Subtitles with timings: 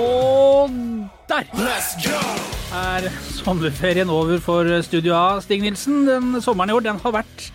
[0.00, 0.70] Og
[1.30, 1.44] der
[2.74, 5.40] er sommerferien over for Studio A.
[5.40, 7.50] Stig Nilsen, den sommeren i år den har vært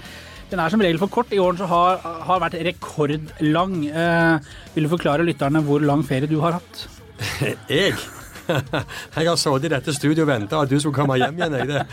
[0.52, 1.32] den er som regel for kort.
[1.34, 3.80] I år så har, har vært rekordlang.
[3.90, 6.86] Eh, vil du forklare lytterne hvor lang ferie du har hatt?
[7.72, 7.96] Jeg?
[9.16, 11.56] Jeg har sittet i dette studioet og venta at du skulle komme hjem igjen.
[11.66, 11.86] Jeg.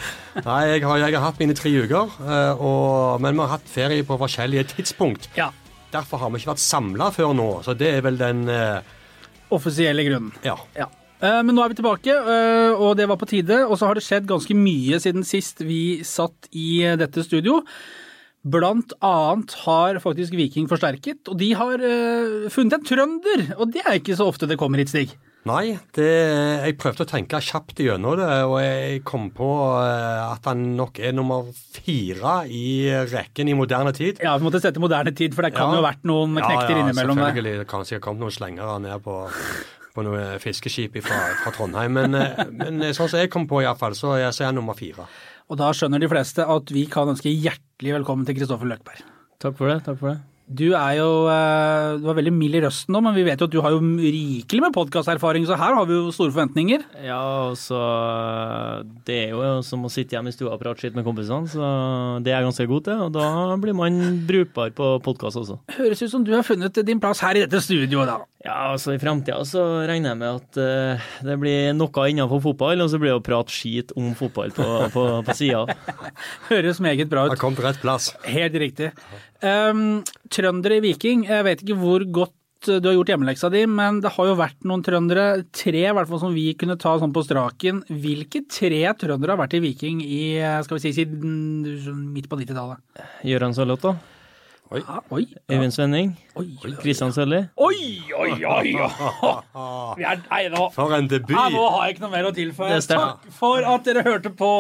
[0.45, 3.73] Nei, jeg har, jeg har hatt mine tre uker, eh, og, men vi har hatt
[3.73, 5.31] ferie på forskjellige tidspunkt.
[5.39, 5.49] Ja.
[5.93, 8.81] Derfor har vi ikke vært samla før nå, så det er vel den eh,
[9.53, 10.31] Offisielle grunnen.
[10.47, 10.55] Ja.
[10.79, 10.87] Ja.
[11.21, 13.59] Eh, Men nå er vi tilbake, eh, og det var på tide.
[13.69, 17.61] Og så har det skjedd ganske mye siden sist vi satt i dette studio.
[18.43, 23.45] Blant annet har faktisk Viking forsterket, og de har eh, funnet en trønder.
[23.61, 25.13] Og det er ikke så ofte det kommer hit, Stig.
[25.43, 26.05] Nei, det,
[26.63, 29.49] jeg prøvde å tenke kjapt gjennom det, og jeg kom på
[29.83, 34.21] eh, at han nok er nummer fire i rekken i moderne tid.
[34.23, 35.75] Ja, vi måtte sette moderne tid, for det kan Ja.
[35.75, 37.25] jo ha vært noen knekter innimellom der.
[37.33, 37.57] selvfølgelig.
[37.65, 39.17] Det kan sikkert kommet noen slengere ned på,
[39.99, 41.99] på noe fiskeskip fra, fra Trondheim.
[41.99, 44.79] Men, eh, men sånn som jeg kom på, iallfall, så, er- så er han nummer
[44.79, 45.09] fire.
[45.51, 49.03] Og da skjønner de fleste at vi kan ønske hjertelig velkommen til Kristoffer Løkberg.
[49.43, 49.83] Takk for det.
[49.91, 50.21] takk for det.
[50.53, 53.49] Du er jo eh, Du var veldig mild i røsten nå, men vi vet jo
[53.49, 56.85] at du har jo rikelig med podkasterfaring, så her har vi jo store forventninger.
[57.07, 57.81] Ja, altså
[59.07, 61.71] Det er jo som å sitte hjemme i stua og prate skitt med kompisene, så
[62.23, 63.07] det er jeg ganske god til.
[63.07, 63.29] Og da
[63.63, 65.59] blir man brukbar på podkast også.
[65.79, 68.21] Høres ut som du har funnet din plass her i dette studioet, da.
[68.43, 72.83] Ja, altså i framtida så regner jeg med at uh, det blir noe innenfor fotball,
[72.83, 75.63] og så blir det å prate skit om fotball på, på, på sida.
[76.51, 77.39] Høres meget bra ut.
[77.39, 78.11] kom til rett plass.
[78.27, 78.91] Helt riktig.
[79.43, 83.99] Um, trøndere i Viking, jeg vet ikke hvor godt du har gjort hjemmeleksa di, men
[84.05, 87.15] det har jo vært noen trøndere, tre i hvert fall som vi kunne ta sånn
[87.15, 87.81] på straken.
[87.91, 90.23] Hvilke tre trøndere har vært i Viking i,
[90.63, 93.03] skal vi si, siden midt på 90-tallet?
[93.27, 93.97] Gøran Sørloth,
[94.73, 94.81] da.
[94.83, 95.27] Ja, oi.
[95.53, 96.13] Øyvind Svenning.
[96.41, 97.43] Oi, oi, Kristian Sølli.
[97.57, 97.77] oi,
[98.19, 99.35] oi, oi, oi.
[99.99, 100.69] Vi er, nei, nå.
[100.75, 101.35] For en debut!
[101.37, 102.81] Ja, nå har jeg ikke noe mer å tilføye.
[102.89, 104.51] Takk for at dere hørte på.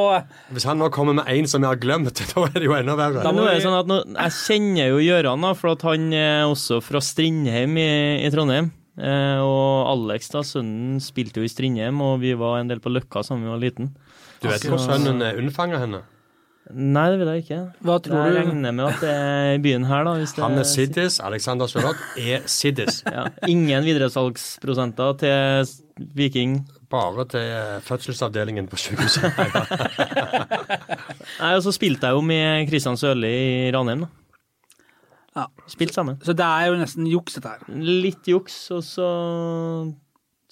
[0.52, 2.98] Hvis han nå kommer med én som jeg har glemt, da er det jo enda
[3.00, 3.24] verre.
[3.24, 6.44] Da må det sånn at nå, Jeg kjenner jo Gøran, da, for at han er
[6.50, 7.90] også fra Strindheim i,
[8.22, 8.70] i Trondheim.
[9.00, 12.92] Eh, og Alex, da, sønnen, spilte jo i Strindheim, og vi var en del på
[12.92, 13.92] Løkka sammen da vi var liten.
[14.42, 16.02] Du vet hvor sønnen er unnfanga henne?
[16.70, 17.56] Nei, det vil jeg ikke.
[17.82, 18.38] Hva tror jeg du?
[18.38, 20.12] regner med at det er i byen her, da.
[20.20, 21.16] Hvis det Han er Siddis.
[21.20, 23.00] Alexander Sørloth er Siddis.
[23.12, 25.72] Ja, ingen videresalgsprosenter til
[26.16, 26.60] Viking.
[26.92, 27.50] Bare til
[27.88, 29.26] fødselsavdelingen på sykehuset.
[31.42, 33.32] Nei, og så spilte jeg jo med Kristian Sørli
[33.66, 34.10] i Ranheim, da.
[35.32, 35.46] Ja.
[35.66, 36.18] Spilt sammen.
[36.22, 37.82] Så det er jo nesten juks, dette her.
[37.82, 39.08] Litt juks, og så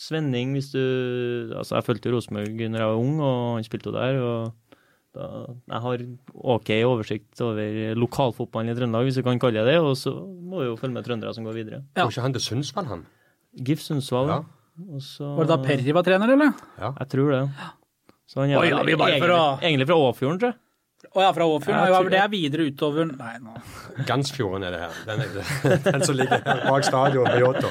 [0.01, 0.81] Svenning, hvis du
[1.59, 4.17] Altså, jeg fulgte Rosenborg da jeg var ung, og han spilte jo der.
[4.25, 4.55] og
[5.17, 5.27] da,
[5.73, 6.03] jeg har
[6.55, 9.81] OK oversikt over lokalfotballen i Trøndelag, hvis du kan kalle det det.
[9.83, 11.83] Og så må vi jo følge med trøndere som går videre.
[11.97, 12.05] Ja.
[12.05, 13.05] Var ikke han til Sundsvall, han?
[13.67, 14.31] GIF Sundsvall.
[14.31, 14.41] Ja.
[14.95, 16.53] Og så, Var det da Perry var trener, eller?
[16.81, 17.45] Jeg tror det.
[18.31, 19.41] Så han er Oi, ja, vi bare egentlig, fra...
[19.67, 20.61] egentlig fra Åfjorden, tror jeg.
[21.11, 21.81] Å ja, fra Åfjorden.
[21.81, 23.55] Ja, Ja, det er videre utover Nei, nå.
[24.07, 24.99] Gansfjorden er det her.
[25.09, 27.71] Den, er, den som ligger bak stadion på Jåttå.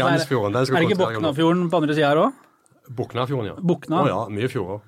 [0.00, 0.56] Gansfjorden.
[0.56, 1.00] Den Er det ikke.
[1.04, 2.46] Boknafjorden på andre sida her òg?
[2.98, 3.56] Boknafjorden, ja.
[3.62, 4.02] Bokna?
[4.02, 4.82] Oh, ja, mye fjorder.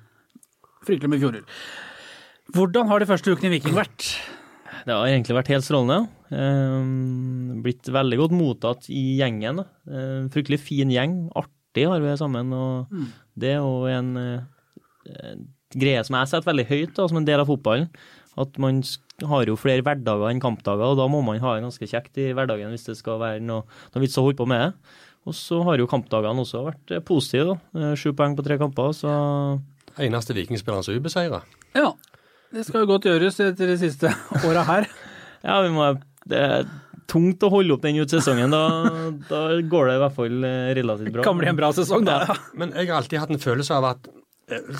[0.83, 1.45] Fryktelig mye fjorder.
[2.51, 4.09] Hvordan har de første ukene i Viking vært?
[4.83, 6.09] Det har egentlig vært helt strålende.
[6.33, 9.61] Um, blitt veldig godt mottatt i gjengen.
[9.87, 11.29] Eh, fryktelig fin gjeng.
[11.39, 12.51] Artig har vi sammen.
[12.51, 12.91] Og
[13.39, 15.37] det er jo en eh,
[15.79, 17.87] greie som jeg setter veldig høyt da, som en del av fotballen.
[18.35, 18.81] At man
[19.29, 22.31] har jo flere hverdager enn kampdager, og da må man ha det ganske kjekt i
[22.33, 24.95] hverdagen hvis det skal være noe, noe vits å holde på med det.
[25.29, 27.53] Og så har jo kampdagene også vært eh, positive.
[27.55, 27.83] da.
[27.93, 29.13] Eh, Sju poeng på tre kamper, så
[30.01, 31.39] Eneste vikingspilleren som er ubeseira.
[31.77, 31.91] Ja,
[32.53, 34.89] det skal jo godt gjøres etter de siste åra her.
[35.43, 35.89] Ja, vi må,
[36.31, 36.67] det er
[37.11, 38.53] tungt å holde opp den ut sesongen.
[38.53, 38.61] Da,
[39.27, 41.19] da går det i hvert fall eh, relativt bra.
[41.19, 42.21] Det Kan bli en bra sesong, da.
[42.29, 42.37] Ja.
[42.61, 44.07] Men jeg har alltid hatt en følelse av at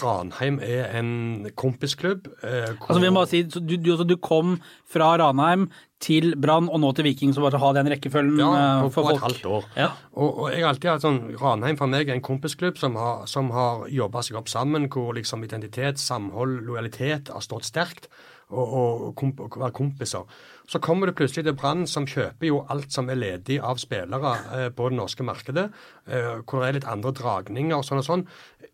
[0.01, 2.28] Ranheim er en kompisklubb.
[2.44, 5.69] eh, hvor- Altså, vi må bare si, så du, du, altså, du kom fra Ranheim
[6.03, 9.03] til Brann og nå til Viking, så bare ha den rekkefølgen ja, eh, på, for
[9.07, 9.63] på et halvt år.
[9.77, 9.89] Ja.
[10.13, 13.50] Og, og jeg alltid hatt sånn Ranheim for meg er en kompisklubb som har, som
[13.56, 18.07] har jobba seg opp sammen, hvor liksom identitet, samhold, lojalitet har stått sterkt.
[18.53, 20.27] Og, komp være kompiser.
[20.69, 24.33] Så kommer du plutselig til Brann, som kjøper jo alt som er ledig av spillere
[24.53, 25.63] eh, på det norske markedet,
[26.06, 28.27] eh, hvor det er litt andre dragninger og sånn og sånn.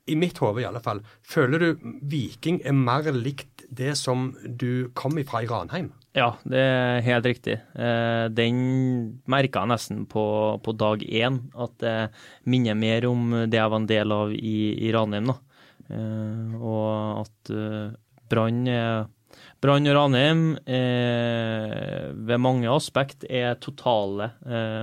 [0.09, 1.01] I mitt hode i alle fall.
[1.21, 5.91] Føler du Viking er mer likt det som du kom ifra i Ranheim?
[6.17, 7.59] Ja, det er helt riktig.
[7.77, 8.57] Eh, Den
[9.29, 10.23] merka jeg nesten på,
[10.65, 11.93] på dag én, at det
[12.49, 14.57] minner mer om det jeg var en del av i,
[14.87, 15.29] i Ranheim.
[15.29, 15.37] da.
[15.93, 17.93] Eh, Og at eh,
[19.61, 24.31] Brann og Ranheim eh, ved mange aspekt er totale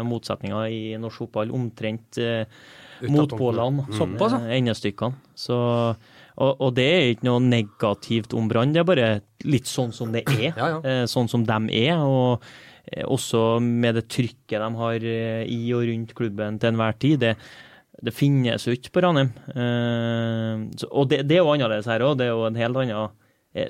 [0.06, 1.50] motsetninger i norsk fotball.
[1.56, 2.18] Omtrent
[3.02, 3.96] motpålene, Mm.
[3.98, 4.54] Såpass, ja.
[4.56, 5.14] endestykkene.
[5.34, 5.56] Så,
[6.36, 9.10] og, og det er ikke noe negativt om Brann, det er bare
[9.44, 10.52] litt sånn som det er.
[10.60, 10.80] Ja, ja.
[10.84, 12.00] Eh, sånn som de er.
[12.00, 12.42] og
[12.92, 17.20] eh, også med det trykket de har eh, i og rundt klubben til enhver tid.
[17.20, 17.34] Det,
[18.02, 19.32] det finnes jo ikke på Ranheim.
[19.54, 22.18] Eh, og det, det er jo annerledes her òg.
[22.20, 23.22] Det er jo en helt annen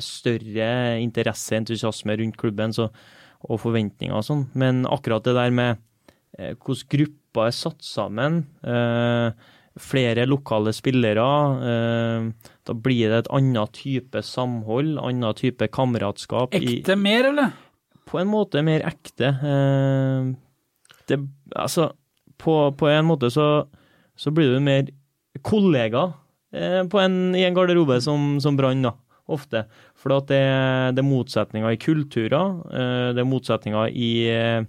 [0.02, 2.88] større interesse, entusiasme rundt klubben så,
[3.46, 4.48] og forventninger og sånn.
[4.58, 5.82] Men akkurat det der med
[6.36, 9.30] hvordan hvordan grupper er satt sammen, eh,
[9.78, 11.26] flere lokale spillere,
[11.60, 12.32] eh,
[12.64, 16.54] da blir det et annet type samhold, annen type kameratskap.
[16.54, 17.52] i- Ekte mer, eller?
[18.06, 19.26] på en måte mer ekte.
[19.42, 20.34] Eh,
[21.08, 21.18] det,
[21.56, 21.92] altså,
[22.38, 23.66] på, på en måte så,
[24.16, 24.86] så blir du mer
[25.42, 26.12] kollega
[26.52, 28.92] på en, i en garderobe som, som Brann, da,
[29.28, 29.66] ofte.
[29.94, 32.62] For at det, det er motsetninger i kulturer,
[33.12, 34.64] det er motsetninger i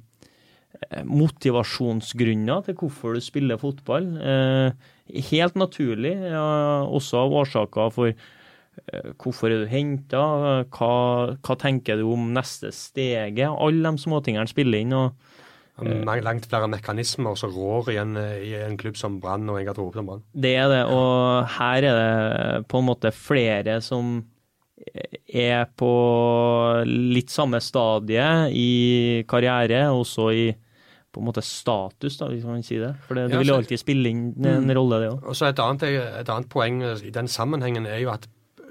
[1.07, 4.09] motivasjonsgrunner til hvorfor du spiller fotball.
[4.17, 4.89] Eh,
[5.31, 10.21] helt naturlig, også av årsaker for eh, hvorfor er du henta,
[10.73, 10.93] hva,
[11.35, 13.49] hva tenker du om neste steget?
[13.49, 14.95] Alle de småtingene spiller inn.
[14.97, 15.17] og
[15.77, 19.99] Langt flere mekanismer som rår i en, i en klubb som Brann og en garderobe
[19.99, 20.23] som Brann.
[20.33, 24.17] Det er det, og her er det på en måte flere som
[25.27, 25.91] er på
[26.87, 28.25] litt samme stadie
[28.55, 28.71] i
[29.29, 30.47] karriere, også i
[31.11, 32.93] på en måte status, da, hvis man kan si det.
[33.07, 35.29] For det, det vil jo alltid spille inn en rolle, det òg.
[35.47, 38.27] Et et annet poeng i den sammenhengen er jo at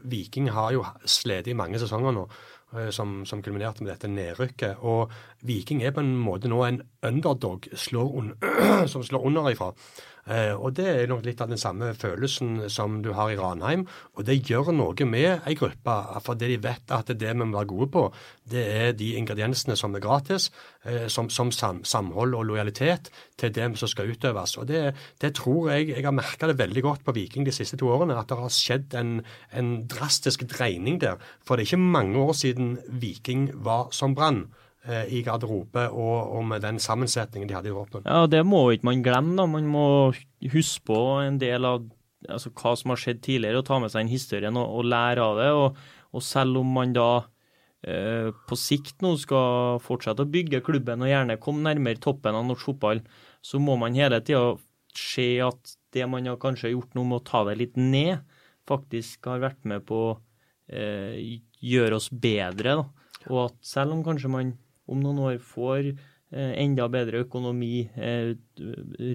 [0.06, 2.26] Viking har jo slitt i mange sesonger nå,
[2.76, 4.82] eh, som, som kulminerte med dette nedrykket.
[4.86, 5.10] Og
[5.46, 8.34] Viking er på en måte nå en underdog slår un
[8.92, 9.72] som slår underifra.
[10.26, 13.84] Eh, og det er nok litt av den samme følelsen som du har i Ranheim.
[14.18, 15.94] Og det gjør noe med ei gruppe,
[16.26, 18.04] fordi de vet at det vi må være gode på,
[18.50, 20.50] det er de ingrediensene som er gratis,
[20.84, 24.56] eh, som, som sam, samhold og lojalitet til dem som skal utøves.
[24.58, 24.84] Og det,
[25.22, 28.18] det tror jeg Jeg har merka det veldig godt på Viking de siste to årene,
[28.18, 29.20] at det har skjedd en,
[29.52, 31.20] en drastisk dreining der.
[31.46, 34.48] For det er ikke mange år siden Viking var som Brann
[34.86, 38.04] i garderobe og, og med den sammensetningen de hadde i våpen.
[38.06, 39.36] Ja, det må ikke man glemme.
[39.38, 39.46] da.
[39.50, 39.86] Man må
[40.52, 41.88] huske på en del av
[42.30, 45.24] altså, hva som har skjedd tidligere, og ta med seg en historien og, og lære
[45.24, 45.48] av det.
[45.56, 45.80] Og,
[46.16, 47.10] og selv om man da
[47.86, 52.46] eh, på sikt nå skal fortsette å bygge klubben og gjerne komme nærmere toppen av
[52.48, 53.02] norsk fotball,
[53.44, 54.56] så må man hele tida
[54.96, 58.24] se at det man har kanskje gjort nå med å ta det litt ned,
[58.66, 60.14] faktisk har vært med på å
[60.72, 62.78] eh, gjøre oss bedre.
[62.80, 63.10] Da.
[63.30, 64.54] Og at selv om kanskje man
[64.86, 68.34] om noen år får eh, enda bedre økonomi, eh,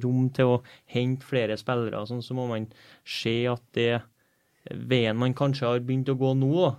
[0.04, 0.62] rom til å
[0.94, 2.70] hente flere spillere, sånn, så må man
[3.08, 4.02] se at det
[4.70, 6.72] veien man kanskje har begynt å gå nå,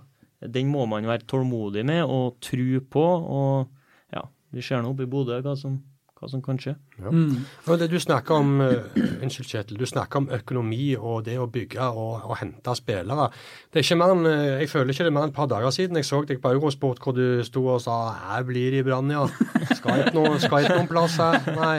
[0.53, 3.03] den må man være tålmodig med og tro på.
[3.37, 5.77] Og ja, vi ser nå oppe i Bodø hva som,
[6.23, 6.73] hva som kan skje.
[7.03, 7.43] Mm.
[7.67, 9.79] Og det du snakker om eh, Unnskyld, Kjetil.
[9.79, 13.29] Du snakker om økonomi og det å bygge og, og hente spillere.
[13.69, 15.51] Det er ikke mer enn, eh, Jeg føler ikke det er mer enn et par
[15.51, 18.83] dager siden jeg så deg på Eurosport hvor du sto og sa 'Her blir det
[18.83, 19.27] i Brann, ja'.
[19.75, 21.39] Skal ikke noen, skal ikke noen plass her.
[21.57, 21.77] Nei.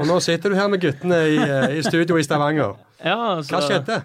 [0.00, 2.78] Og nå sitter du her med guttene i, eh, i studio i Stavanger.
[2.98, 4.02] Ja, altså, Hva skjedde?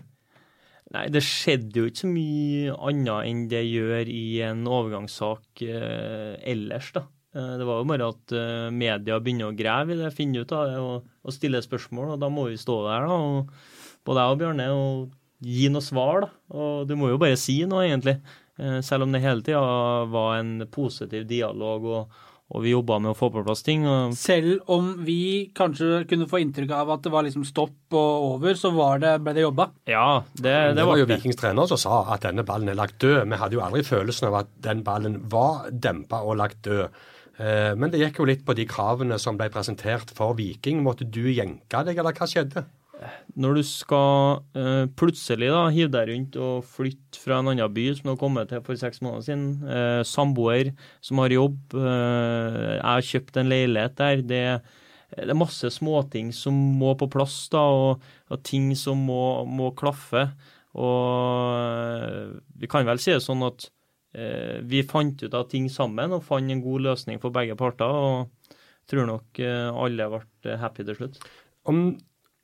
[0.93, 6.37] Nei, det skjedde jo ikke så mye annet enn det gjør i en overgangssak eh,
[6.53, 7.07] ellers, da.
[7.33, 10.53] Eh, det var jo bare at eh, media begynner å grave i det, finne ut
[10.53, 13.17] av det og, og stille spørsmål, og da må vi stå der, da.
[13.17, 16.31] Og både jeg og Bjørne, og gi noe svar, da.
[16.53, 18.19] Og du må jo bare si noe, egentlig.
[18.62, 19.63] Eh, selv om det hele tida
[20.13, 22.19] var en positiv dialog, og,
[22.53, 23.88] og vi jobba med å få på plass ting.
[23.89, 28.27] Og Selv om vi kanskje kunne få inntrykk av at det var liksom stopp og
[28.36, 29.72] over, så var det, ble det jobba.
[29.89, 31.10] ja, det, Det, det var jo.
[31.10, 33.25] Vikings trener som sa at denne ballen er lagt død.
[33.25, 36.93] Vi hadde jo aldri følelsen av at den ballen var dempa og lagt død.
[37.41, 40.83] Eh, Men det gikk jo litt på de kravene som ble presentert for Viking.
[40.85, 42.65] Måtte du jenke deg, eller hva skjedde?
[43.35, 47.89] Når du skal uh, plutselig da hive deg rundt og flytte fra en annen by
[47.97, 50.71] som du har kommet til for seks måneder siden, uh, samboer
[51.03, 54.41] som har jobb, uh, jeg har kjøpt en leilighet der, det,
[55.17, 59.73] det er masse småting som må på plass da, og, og ting som må, må
[59.75, 60.29] klaffe.
[60.79, 63.67] Og vi kan vel si det sånn at
[64.13, 67.89] vi fant ut av ting sammen og fant en god løsning for begge parter.
[67.89, 68.53] og
[68.89, 71.20] tror nok eh, alle ble happy til slutt.
[71.70, 71.84] Om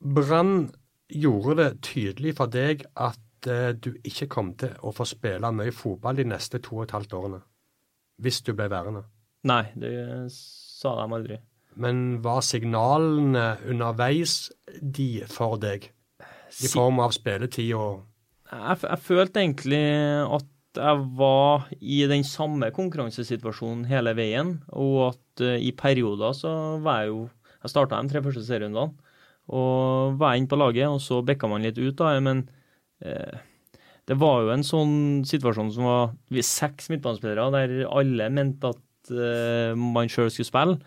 [0.00, 0.70] Brann
[1.10, 5.74] gjorde det tydelig for deg at eh, du ikke kom til å få spille mye
[5.74, 7.40] fotball de neste to og et halvt årene,
[8.22, 9.04] hvis du ble værende.
[9.48, 9.94] Nei, det
[10.34, 11.40] sa de aldri.
[11.80, 14.50] Men var signalene underveis
[14.80, 15.86] de for deg?
[16.50, 18.06] I form av spilletid og
[18.50, 19.84] Jeg, jeg følte egentlig
[20.26, 20.46] at
[20.78, 26.52] jeg var i den samme konkurransesituasjonen hele veien, og at uh, i perioder så
[26.84, 27.28] var jeg jo
[27.60, 28.94] Jeg starta de tre første serierundene,
[29.52, 32.46] og var inne på laget, og så bikka man litt ut, da, men
[33.04, 33.36] uh,
[34.08, 34.94] det var jo en sånn
[35.28, 40.78] situasjon som var vi seks midtbanespillere der alle mente at uh, man sjøl skulle spille.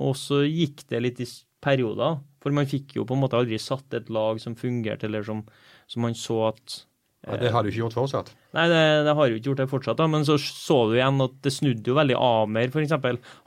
[0.00, 1.26] og så gikk det litt i
[1.60, 5.26] perioder, for man fikk jo på en måte aldri satt et lag som fungerte, eller
[5.26, 5.42] som,
[5.90, 6.86] som man så at
[7.26, 8.28] ja, Det har du ikke gjort fortsatt?
[8.54, 9.98] Nei, det, det har jo ikke gjort det fortsatt.
[9.98, 12.94] da, Men så så du igjen at det snudde jo veldig Amer, f.eks.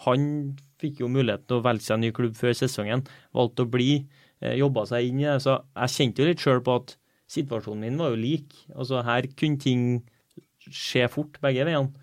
[0.05, 0.25] Han
[0.79, 3.05] fikk jo muligheten å velge seg en ny klubb før sesongen.
[3.35, 4.03] Valgte å bli,
[4.43, 5.37] eh, jobba seg inn i det.
[5.45, 6.95] Så jeg kjente jo litt sjøl på at
[7.31, 8.55] situasjonen min var jo lik.
[8.75, 9.85] Altså Her kunne ting
[10.67, 11.93] skje fort begge veiene.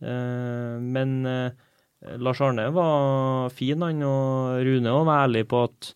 [0.00, 1.50] Eh, men eh,
[2.16, 5.92] Lars Arne var fin, han, og Rune var ærlig på at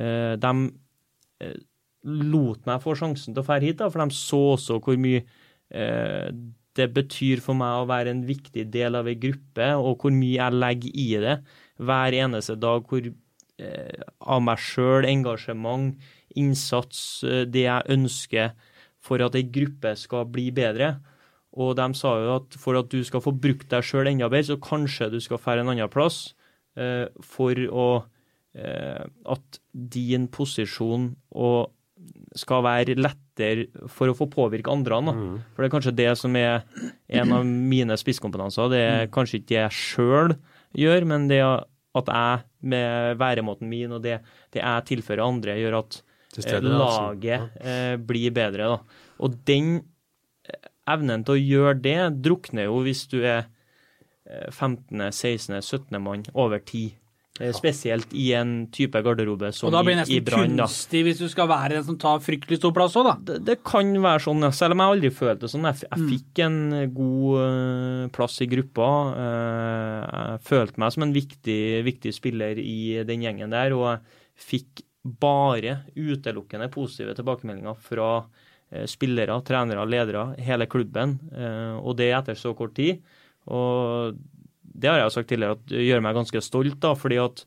[0.00, 0.50] de
[2.04, 5.22] lot meg få sjansen til å fære hit, da, for de så også hvor mye
[5.70, 6.30] eh,
[6.78, 10.36] det betyr for meg å være en viktig del av ei gruppe, og hvor mye
[10.38, 11.36] jeg legger i det
[11.82, 12.86] hver eneste dag.
[12.86, 15.96] hvor eh, Av meg sjøl, engasjement,
[16.38, 18.52] innsats, eh, det jeg ønsker
[19.00, 20.98] for at ei gruppe skal bli bedre.
[21.58, 24.52] Og de sa jo at for at du skal få brukt deg sjøl enda bedre,
[24.52, 26.30] så kanskje du skal fære en annen plass
[26.78, 27.90] eh, for å
[28.54, 31.70] eh, At din posisjon og
[32.38, 35.00] skal være lettere for å få påvirke andre.
[35.02, 35.34] Mm.
[35.52, 36.62] For det er kanskje det som er
[37.20, 38.70] en av mine spisskompetanser.
[38.72, 39.12] Det er mm.
[39.14, 40.34] kanskje ikke det jeg sjøl
[40.78, 41.42] gjør, men det
[41.98, 44.20] at jeg med væremåten min og det,
[44.54, 46.02] det jeg tilfører andre, gjør at
[46.36, 48.68] stedet, laget eh, blir bedre.
[48.76, 49.06] Da.
[49.26, 49.80] Og den
[50.46, 53.48] eh, evnen til å gjøre det drukner jo hvis du er
[54.30, 55.98] 15., 16., 17.
[56.02, 56.94] mann over tid.
[57.40, 59.72] Eh, spesielt i en type garderobe som i Brann.
[59.72, 62.74] Og da blir det nesten kunstig hvis du skal være den som tar fryktelig stor
[62.76, 63.14] plass òg, da?
[63.30, 65.68] Det, det, kan være sånn, selv om jeg aldri følte det sånn.
[65.70, 66.10] Jeg, jeg mm.
[66.10, 66.58] fikk en
[66.98, 68.88] god uh, plass i gruppa.
[69.14, 74.84] Jeg følte meg som en viktig, viktig, spiller i den gjengen der, og jeg fikk
[75.00, 78.10] bare utelukkende positive tilbakemeldinger fra
[78.86, 81.16] spillere, trenere, ledere, hele klubben,
[81.80, 83.00] og det etter så kort tid.
[83.50, 84.20] Og
[84.72, 87.42] det har jeg jo sagt tidligere, at gjør meg ganske stolt, da, fordi at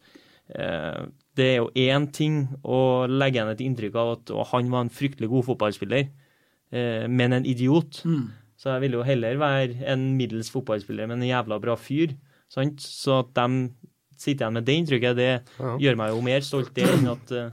[0.56, 1.04] eh,
[1.38, 4.94] det er jo én ting å legge igjen et inntrykk av at han var en
[4.94, 6.10] fryktelig god fotballspiller,
[6.76, 8.04] eh, men en idiot.
[8.06, 8.28] Mm.
[8.60, 12.14] Så jeg ville jo heller være en middels fotballspiller, men en jævla bra fyr.
[12.52, 12.84] Sant?
[12.86, 13.74] Så at de
[14.14, 15.74] sitter igjen med det inntrykket, det ja.
[15.82, 17.50] gjør meg jo mer stolt det enn at uh,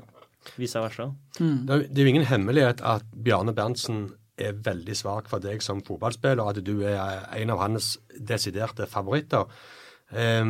[0.61, 1.09] vice versa.
[1.41, 1.57] Mm.
[1.67, 4.05] Det, er, det er jo ingen hemmelighet at Bjarne Berntsen
[4.41, 9.49] er veldig svak for deg som fotballspiller, at du er en av hans desiderte favoritter.
[10.11, 10.45] Eh,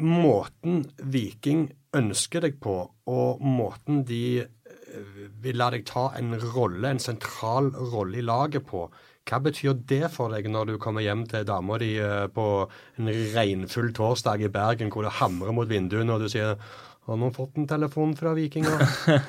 [0.00, 2.76] måten Viking ønsker deg på,
[3.10, 8.66] og måten de eh, vil la deg ta en rolle, en sentral rolle i laget
[8.68, 8.86] på,
[9.24, 12.48] hva betyr det for deg når du kommer hjem til dama di eh, på
[13.00, 16.58] en regnfull torsdag i Bergen hvor det hamrer mot vinduene, og du sier
[17.04, 18.80] har noen fått en telefon fra vikinger?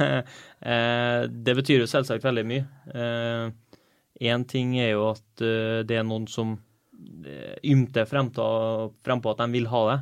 [0.72, 2.66] eh, det betyr jo selvsagt veldig mye.
[2.96, 9.44] Én eh, ting er jo at eh, det er noen som eh, ymter frempå at
[9.44, 9.98] de vil ha det.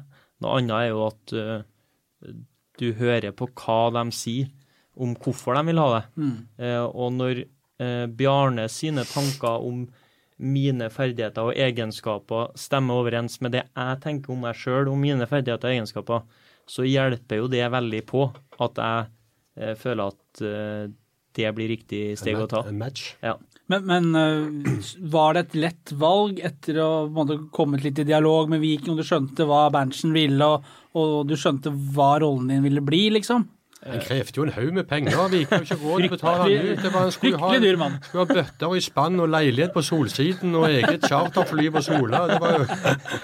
[0.45, 2.35] Noe annet er jo at eh,
[2.81, 4.53] du hører på hva de sier
[4.93, 6.05] om hvorfor de vil ha det.
[6.21, 6.37] Mm.
[6.61, 7.45] Eh, og når
[8.15, 9.81] Bjarne sine tanker om
[10.37, 15.25] mine ferdigheter og egenskaper stemmer overens med det jeg tenker om meg sjøl, om mine
[15.27, 16.21] ferdigheter og egenskaper,
[16.69, 18.27] så hjelper jo det veldig på
[18.63, 19.07] at jeg
[19.59, 20.85] eh, føler at eh,
[21.33, 22.61] det blir riktig steg å ta.
[23.25, 23.37] Ja.
[23.71, 28.51] Men, men uh, var det et lett valg etter å ha kommet litt i dialog
[28.51, 30.67] med Viking, og du skjønte hva Berntsen ville, og,
[30.99, 33.47] og du skjønte hva rollen din ville bli, liksom?
[33.83, 35.17] Han krevde jo en haug med penger.
[35.33, 36.81] Vi gikk jo ikke råd til å betale han ut.
[36.83, 37.97] Det var, han skulle ha, dyr mann.
[38.05, 42.21] skulle ha bøtter i spann og leilighet på Solsiden og eget charterfly på Sola.
[42.31, 42.67] Det var jo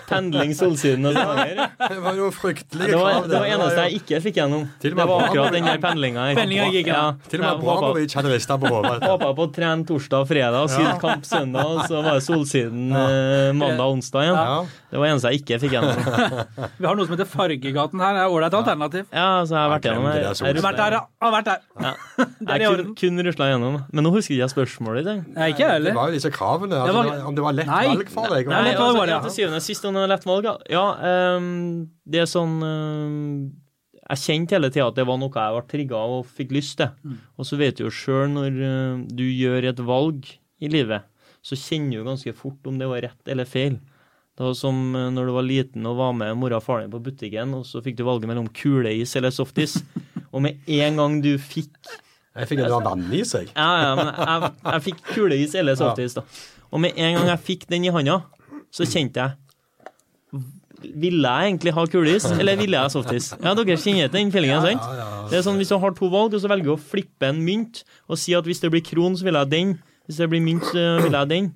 [0.10, 1.62] Pendling Solsiden og Stavanger.
[1.80, 3.30] Det var jo fryktelige krav.
[3.30, 4.66] Det var det eneste jeg ikke fikk gjennom.
[4.84, 6.28] Det var akkurat den der pendlinga.
[6.34, 7.06] Ja.
[7.30, 9.00] Til og med Abramovic hadde rista på hodet.
[9.06, 12.26] Håpa på å trene torsdag og fredag, og sydd kamp søndag, og så var det
[12.28, 14.40] Solsiden eh, mandag og onsdag igjen.
[14.40, 14.86] Ja.
[14.90, 16.00] Det var eneste jeg ikke fikk gjennom.
[16.80, 18.16] Vi har noe som heter Fargegaten her.
[18.18, 19.06] Det er ålreit alternativ.
[19.14, 20.49] Ja, så jeg har vært gjennom det.
[20.58, 21.02] Har vært der, ja?
[21.22, 21.62] Har vært der.
[21.84, 21.92] Ja.
[22.50, 23.78] Jeg kun, kun rusla gjennom.
[23.94, 25.30] Men nå husker jeg spørsmålet ditt.
[25.36, 25.92] Nei, ikke heller.
[25.92, 26.80] Det var jo disse kravene.
[26.80, 27.24] Altså, var...
[27.30, 27.82] Om det var lett Nei.
[27.92, 28.50] valg for deg?
[28.52, 29.22] Nei, altså, var det, ja.
[29.26, 30.50] til syvende og sist om det var lett valg.
[30.72, 30.86] Ja,
[31.38, 31.52] um,
[32.10, 33.20] det er sånn um,
[34.02, 36.80] Jeg kjente hele tida at det var noe jeg ble trigga av og fikk lyst
[36.82, 36.92] til.
[37.04, 37.22] Mm.
[37.38, 41.08] Og så vet du jo sjøl når uh, du gjør et valg i livet,
[41.46, 43.80] så kjenner du ganske fort om det var rett eller feil.
[44.40, 46.94] Det var som eh, når du var liten og var med mora og faren din
[46.94, 49.82] på butikken, og så fikk du valget mellom kuleis eller softis.
[50.32, 51.74] og med en gang du fikk
[52.38, 53.50] Jeg fikk en vann i seg.
[53.56, 56.24] Ja, ja, men jeg, jeg fikk kuleis eller softis, da.
[56.70, 58.22] Og med en gang jeg fikk den i handa,
[58.72, 59.38] så kjente jeg
[60.96, 63.34] Ville jeg egentlig ha kuleis, eller ville jeg softis?
[63.44, 64.86] Ja, dere kjenner den feelingen, sant?
[65.28, 67.42] Det er sånn Hvis du har to valg, og så velger du å flippe en
[67.44, 69.74] mynt og si at hvis det blir kron, så vil jeg den.
[70.08, 71.50] Hvis det blir mynt, så vil jeg den.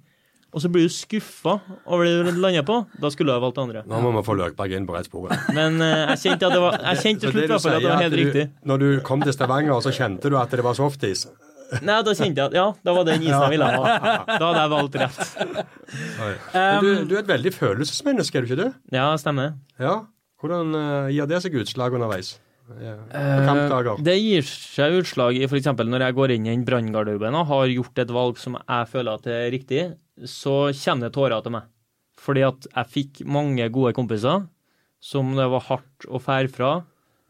[0.53, 1.55] Og så blir du skuffa
[1.89, 2.75] over det du lander på.
[3.01, 3.81] Da skulle du ha valgt det andre.
[3.89, 5.31] Nå må vi få Løkberg inn på rett spor.
[5.57, 7.77] Men uh, jeg kjente at det var Jeg kjente til det slutt i hvert fall
[7.79, 8.45] at det var helt du- riktig.
[8.69, 11.25] Når du kom til Stavanger, så kjente du at det var softis?
[11.81, 13.93] Nei, da kjente jeg at ja, da var det den isen jeg ville ha.
[14.29, 15.21] Da hadde jeg valgt rett.
[16.53, 18.71] Um, du, du er et veldig følelsesmenneske, er du ikke det?
[18.93, 19.55] Ja, stemmer.
[19.81, 19.95] Ja.
[20.43, 22.35] Hvordan uh, gir det seg utslag underveis?
[22.79, 23.95] Ja.
[23.99, 25.67] Det gir seg utslag i f.eks.
[25.75, 29.19] når jeg går inn i en branngarderoben og har gjort et valg som jeg føler
[29.19, 29.83] at er riktig,
[30.29, 31.69] så kommer det tårer til meg.
[32.23, 34.45] Fordi at jeg fikk mange gode kompiser
[35.03, 36.73] som det var hardt å fære fra.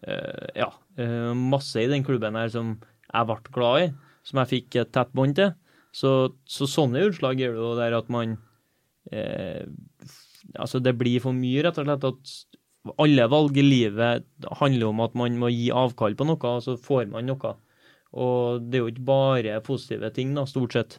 [0.06, 0.70] Eh, ja,
[1.02, 2.76] eh, masse i den klubben her som
[3.08, 3.92] jeg ble glad i,
[4.28, 5.56] som jeg fikk et tett bånd til.
[5.94, 8.38] Så, så sånne utslag gjør det jo der at man
[9.12, 9.66] eh,
[10.60, 12.04] Altså, det blir for mye, rett og slett.
[12.04, 12.53] at
[13.00, 14.26] alle valg i livet
[14.60, 17.54] handler om at man må gi avkall på noe, og så får man noe.
[18.14, 20.98] Og det er jo ikke bare positive ting, da, stort sett.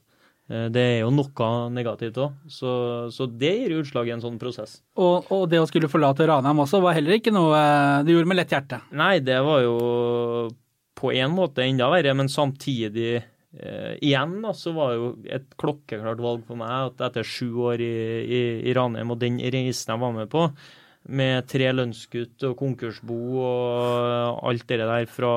[0.50, 2.32] Eh, Det er jo noe negativt òg.
[2.50, 2.72] Så,
[3.14, 4.80] så det gir utslag i en sånn prosess.
[4.96, 7.60] Og, og det å skulle forlate Ranheim også var heller ikke noe
[8.04, 8.80] du gjorde med lett hjerte.
[8.96, 9.76] Nei, det var jo
[10.98, 16.22] på en måte enda verre, men samtidig eh, igjen da, så var jo et klokkeklart
[16.22, 20.02] valg for meg at etter sju år i, i, i Ranheim og den reisen jeg
[20.02, 20.48] var med på,
[21.08, 25.34] med tre lønnskutt og konkursbo og alt det der fra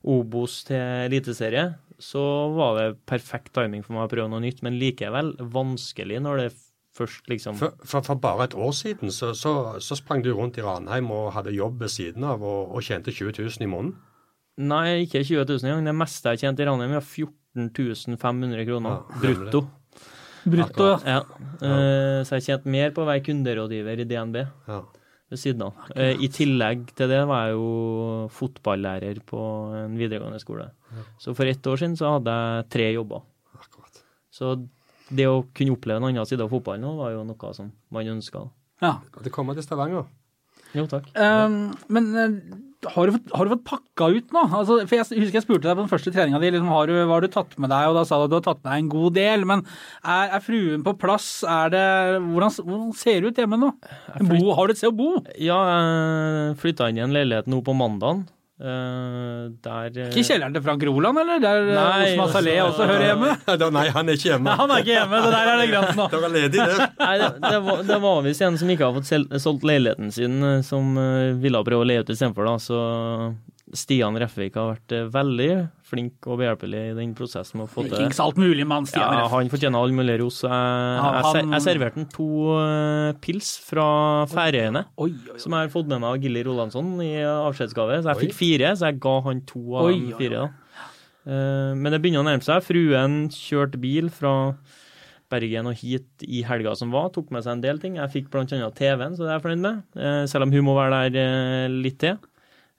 [0.00, 2.22] Obos til eliteserie, så
[2.56, 6.50] var det perfekt timing for meg å prøve noe nytt, men likevel vanskelig når det
[6.96, 10.58] først liksom For, for, for bare et år siden så, så, så sprang du rundt
[10.58, 13.98] i Ranheim og hadde jobb ved siden av og, og tjente 20 000 i måneden.
[14.60, 15.86] Nei, ikke 20 000 engang.
[15.88, 19.62] Det meste jeg tjente i Ranheim, var 14 500 kroner Ja, brutto.
[20.44, 21.18] Brutto, ja.
[21.18, 21.20] Ja.
[21.60, 24.36] Eh, så jeg tjente mer på å være kunderådgiver i DNB
[24.68, 24.80] Ja.
[25.30, 25.74] ved siden av.
[25.94, 29.40] Uh, I tillegg til det var jeg jo fotballærer på
[29.84, 30.70] en videregående skole.
[31.22, 33.22] Så for ett år siden så hadde jeg tre jobber.
[33.54, 34.00] Akkurat.
[34.34, 34.54] Så
[35.10, 38.06] det å kunne oppleve en annen side av fotballen nå, var jo noe som man
[38.16, 38.48] ønska.
[38.82, 38.96] ja.
[39.22, 40.06] Det kommer til Stavanger.
[40.74, 41.08] Jo, takk.
[41.18, 42.34] Um, men eh,
[42.88, 44.42] har du, fått, har du fått pakka ut nå?
[44.56, 46.94] Altså, for Jeg husker jeg spurte deg på den første treninga di liksom, har du,
[46.96, 48.70] hva har du tatt med deg, og da sa du at du har tatt med
[48.70, 49.46] deg en god del.
[49.50, 49.64] Men
[50.00, 51.28] er, er fruen på plass?
[51.44, 51.84] Er det,
[52.24, 53.72] hvordan, hvordan ser det ut hjemme nå?
[54.24, 55.10] Bo, har du et sted å bo?
[55.36, 58.24] Ja, jeg flytta inn i en leilighet nå på mandagen.
[58.60, 61.38] Eh, der eh, Ikke i kjelleren til Frank Roland, eller?
[61.40, 63.30] Der eh, Nei, Osman Saleh også hører hjemme?
[63.62, 64.50] Da- Nei, han er ikke hjemme.
[64.50, 66.08] Nei, han er ikke hjemme, så der er det greit nå.
[66.12, 66.88] Det var ledig det.
[67.00, 70.36] Nei, det, det var, det var visst en som ikke har fått solgt leiligheten sin,
[70.44, 72.58] eh, som eh, ville prøve å leie ut istedenfor, da.
[72.60, 72.82] Så
[73.72, 75.48] Stian Refvik har vært eh, veldig
[75.86, 78.00] flink og behjelpelig i den prosessen med å få til.
[78.02, 80.40] Ikke alt mulig, mann, Stian Ja, han fortjener all mulig ros.
[80.42, 82.28] Jeg, jeg, ser- han- jeg serverte han to
[82.58, 83.86] eh, pils fra
[84.32, 85.38] Færøyene, Oi, oi, oi.
[85.38, 88.00] som jeg har fått med meg av Gilly Rolandsson i avskjedsgave.
[88.02, 90.44] Så jeg fikk fire, så jeg ga han to av de fire.
[90.48, 90.50] da.
[91.30, 92.62] Eh, Men det begynner å nærme seg.
[92.66, 94.34] Fruen kjørte bil fra
[95.30, 97.94] Bergen og hit i helga som var, tok med seg en del ting.
[98.00, 100.26] Jeg fikk annet TV-en, så det er jeg fornøyd med.
[100.28, 102.18] Selv om hun må være der litt til.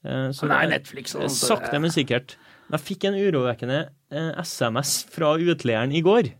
[0.05, 2.35] Eh, Så Nei, Netflix og Eh, sånt, Sakte, men sikkert.
[2.71, 6.31] Jeg fikk en urovekkende eh, SMS fra utleieren i går.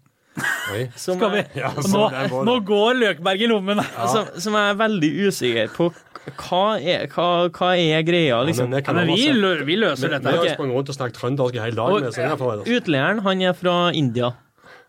[0.71, 0.85] Oi.
[0.95, 1.41] Som, Skal vi?
[1.59, 2.29] Ja, Nå, det.
[2.47, 3.81] nå går Løkberg i lommen.
[4.13, 5.89] som, som jeg er veldig usikker på
[6.37, 8.69] hva er, hva, hva er greia, Ja, liksom.
[8.69, 9.41] men Ja, men vi, oversette.
[9.41, 10.37] lø- vi løser men, dette.
[10.37, 10.55] har her.
[10.55, 11.91] sprunget rundt og snakket trøndersk i hele dag.
[11.91, 14.31] Og- er Utleieren han er fra India,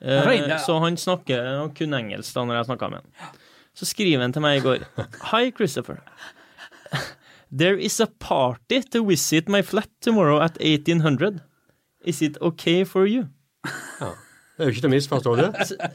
[0.02, 0.58] Eh, fra India, ja.
[0.58, 3.30] så han snakker kun engelsk da når jeg snakker med han.
[3.74, 4.78] Så skriver han til meg i går
[5.32, 5.98] Hi, Christopher.
[7.52, 11.42] There is a party to visit my flat tomorrow at 1800.
[12.04, 13.26] Is it okay for you?
[14.00, 14.14] Ja.
[14.56, 15.52] Det er jo ikke til å misforstå det.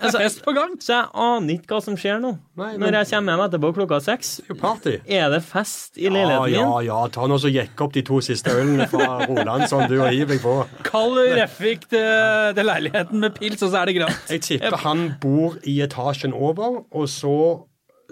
[0.00, 0.70] Det er fest på gang.
[0.80, 2.30] Så jeg aner ikke hva som skjer nå.
[2.56, 4.92] Nei, men- Når jeg kommer hjem etterpå klokka seks, Det er jo party.
[5.04, 7.00] er det fest i Ja, leiligheten ja, ja, ja.
[7.12, 10.38] Ta nå så Jekk opp de to siste ølene fra Roland som du har ivrig
[10.40, 10.54] på.
[10.88, 14.16] Kall Refik til, til leiligheten med pils, og så er det greit.
[14.32, 17.36] Jeg tipper han bor i etasjen over, og så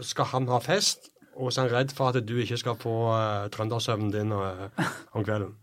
[0.05, 1.09] skal han ha fest.
[1.39, 4.69] Og så er han redd for at du ikke skal få uh, trøndersøvnen din uh,
[5.15, 5.55] om kvelden.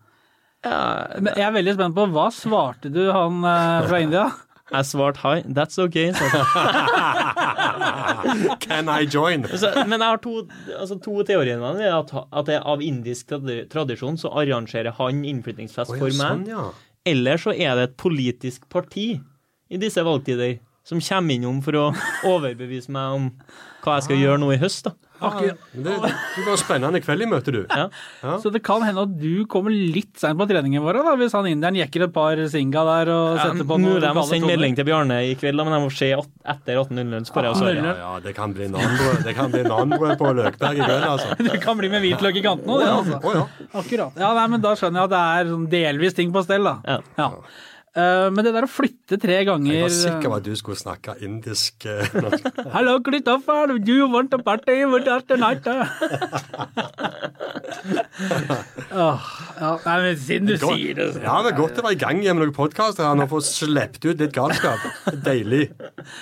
[1.23, 4.29] Men jeg er veldig spent på, hva svarte du han uh, fra India?
[4.73, 6.09] Jeg svarte hi, that's okay.
[8.65, 9.45] Can I join?
[9.45, 11.61] Så, men jeg har to, altså, to teorier.
[11.61, 13.29] At, at det er av indisk
[13.69, 16.17] tradisjon så arrangerer han innflyttingsfest oh, ja, for meg.
[16.17, 16.65] Sånn, ja.
[17.05, 19.21] Eller så er det et politisk parti
[19.69, 21.85] i disse valgtider som kommer innom for å
[22.25, 23.29] overbevise meg om
[23.85, 24.89] hva jeg skal gjøre nå i høst.
[24.89, 25.04] da.
[25.19, 25.59] Akkurat.
[25.71, 27.61] Det, det var en spennende kveld i møte, du.
[27.69, 27.85] Ja.
[28.43, 31.47] Så det kan hende at du kommer litt seint på treningen vår da, hvis han
[31.49, 34.77] inderen jekker et par singa der og setter på noen Mulig jeg må sende melding
[34.79, 36.09] til Bjarne i kveld, da, men jeg må se
[36.55, 37.27] etter 18.00.
[37.29, 37.75] Så jeg svare.
[37.79, 41.37] Ja, ja, det kan bli nanbrød Det kan bli nanbrød på Løkberg i kveld, altså.
[41.49, 42.91] Det kan bli med hvitløk i kanten òg, det.
[42.95, 43.45] Altså.
[43.71, 44.19] Akkurat.
[44.19, 46.99] Ja, nei, men Da skjønner jeg at det er sånn delvis ting på stell, da.
[47.15, 47.31] Ja.
[47.95, 50.75] Eh, men det der å flytte tre ganger Jeg var sikker på at du skulle
[50.79, 51.85] snakke indisk.
[51.87, 52.03] eh.
[52.73, 55.63] Hello, Christopher, do you want a party with us tonight?
[58.95, 59.29] Åh,
[59.61, 62.19] ja, men siden du sier det, så Ja, det er godt å være i gang
[62.19, 64.83] igjen med noen podkaster her og få sluppet ut litt galskap.
[65.25, 65.69] Deilig.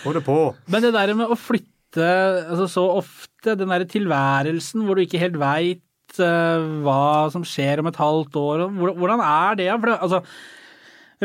[0.04, 0.38] Få det på.
[0.70, 2.06] Men det der med å flytte
[2.50, 5.82] altså så ofte, den der tilværelsen hvor du ikke helt veit
[6.14, 9.70] hva som skjer om et halvt år, hvordan er det?
[9.74, 10.20] For det altså,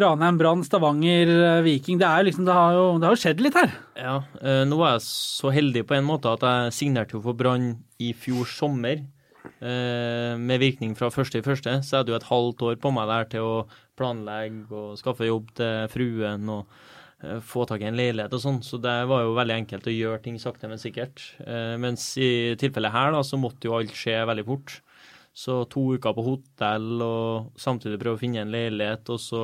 [0.03, 3.59] Ranheim, Brann, Stavanger, eh, Viking, det, liksom, det, har jo, det har jo skjedd litt
[3.59, 3.73] her.
[3.99, 7.39] Ja, eh, nå er jeg så heldig på en måte at jeg signerte jo for
[7.39, 7.71] Brann
[8.03, 9.05] i fjor sommer.
[9.61, 12.93] eh, Med virkning fra første i første, så jeg hadde jo et halvt år på
[12.95, 13.57] meg der til å
[13.99, 16.67] planlegge og skaffe jobb til fruen og
[17.43, 18.61] få tak i en leilighet og sånn.
[18.63, 21.19] Så det var jo veldig enkelt å gjøre ting sakte, men sikkert.
[21.83, 24.77] Mens i tilfellet her da, så måtte jo alt skje veldig fort.
[25.35, 29.43] Så to uker på hotell og samtidig prøve å finne en leilighet, og så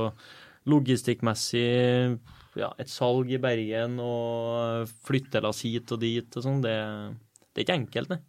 [0.71, 2.19] logistikkmessig
[2.59, 6.77] ja, et salg i Bergen og flyttelass hit og dit og sånn, det,
[7.53, 8.21] det er ikke enkelt, det.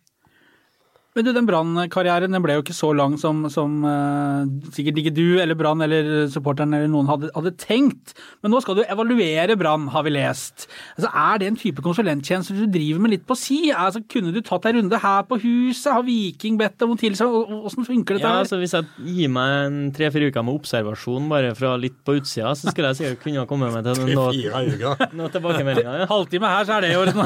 [1.16, 4.44] Men du, den Brann-karrieren ble jo ikke så lang som, som uh,
[4.76, 8.12] sikkert ikke du eller Brann eller supporteren eller noen hadde, hadde tenkt.
[8.44, 10.66] Men nå skal du evaluere Brann, har vi lest.
[10.98, 13.60] Altså, er det en type konsulenttjeneste du driver med litt på si?
[13.72, 15.88] Altså, kunne du tatt en runde her på huset?
[15.94, 17.62] Har Viking bedt om noe tilsvarende?
[17.72, 18.28] Åssen funker dette?
[18.28, 22.18] Ja, altså Hvis jeg gir meg en tre-fire uker med observasjon bare fra litt på
[22.20, 26.04] utsida, så skulle jeg sikkert kunne komme meg til noen, noe, fire tilbakemeldinger.
[26.04, 26.12] Ja.
[26.12, 27.24] Halvtime her, så er det i orden.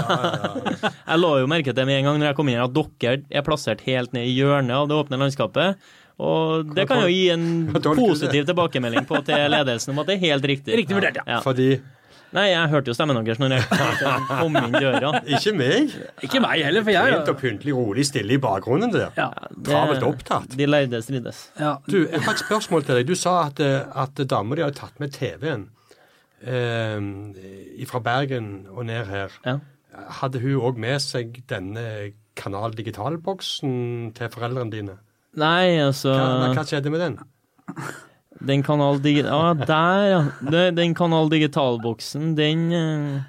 [1.10, 3.46] Jeg la jo merke til med en gang når jeg kom inn at dere er
[3.46, 5.78] plassert helt ned i hjørnet av det åpne landskapet.
[6.20, 7.46] Og det kan jo gi en
[8.02, 10.76] positiv tilbakemelding på til ledelsen om at det er helt riktig.
[10.82, 11.40] Riktig vurdert, ja.
[11.46, 11.78] Fordi
[12.30, 13.64] Nei, jeg hørte jo stemmen deres når jeg
[14.30, 15.16] kom inn døra.
[15.26, 15.96] Ikke meg.
[16.22, 19.08] Ikke meg heller, for jeg Pent og pyntelig, rolig, stille i bakgrunnen der.
[19.18, 19.32] ja,
[19.66, 20.54] Travelt opptatt.
[20.60, 21.40] De lærde strides.
[21.58, 21.72] ja.
[21.90, 23.10] Du, jeg har et spørsmål til deg.
[23.10, 25.66] Du sa at, eh, at dama di hadde tatt med TV-en
[26.46, 29.34] eh, fra Bergen og ned her.
[29.48, 29.58] Ja.
[30.22, 33.74] Hadde hun òg med seg denne Kanal Digital-boksen
[34.18, 34.96] til foreldrene dine?
[35.40, 37.20] Nei, altså Hva, hva skjedde med den?
[38.40, 39.52] Den kanal digital...
[39.52, 40.72] Ah, der, ja.
[40.72, 43.20] Den kanal digital-boksen, den eh,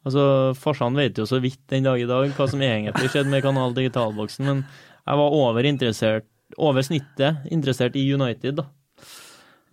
[0.00, 0.22] Altså,
[0.56, 3.74] farsan vet jo så vidt den dag i dag hva som egentlig skjedde med kanal
[3.76, 6.24] digital-boksen, men jeg var over interessert,
[6.56, 8.64] over snittet interessert i United, da.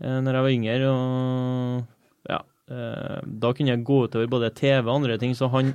[0.04, 2.42] Eh, Når jeg var yngre, og ja.
[2.72, 5.74] Eh, Da kunne jeg gå utover både TV og andre ting, så han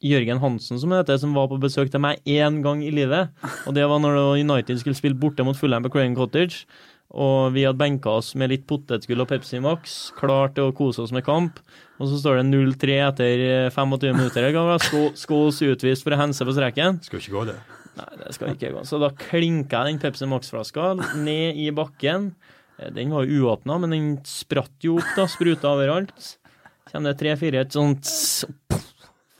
[0.00, 3.28] Jørgen Hansen, som heter, som var på besøk til meg én gang i livet,
[3.68, 6.64] og det var når United skulle spille borte mot Fulham på Crane Cottage.
[7.10, 11.02] Og vi hadde benka oss med litt potetgull og Pepsi Max, klar til å kose
[11.02, 11.58] oss med kamp.
[11.98, 14.46] Og så står det 0-3 etter eh, 25 minutter.
[14.46, 17.00] Det kan være Skå- Skåls utvist for å hense på streken.
[17.02, 17.56] Skal ikke gå, det.
[17.98, 18.84] Nei, det skal ikke gå.
[18.86, 22.30] Så da klinka jeg den Pepsi Max-flaska ned i bakken.
[22.80, 25.28] Eh, Den var uåpna, men den spratt jo opp, da.
[25.28, 26.36] Spruta overalt.
[26.90, 28.08] Kommer det tre-fire et sånt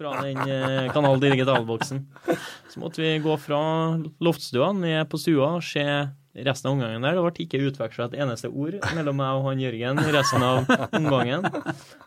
[0.00, 2.04] fra den eh, Kanal Digital-boksen.
[2.70, 3.58] Så måtte vi gå fra
[4.22, 5.84] loftstua ned på stua og se
[6.40, 7.18] resten av omgangen der.
[7.18, 11.44] Det ble ikke utveksla et eneste ord mellom meg og han Jørgen resten av omgangen.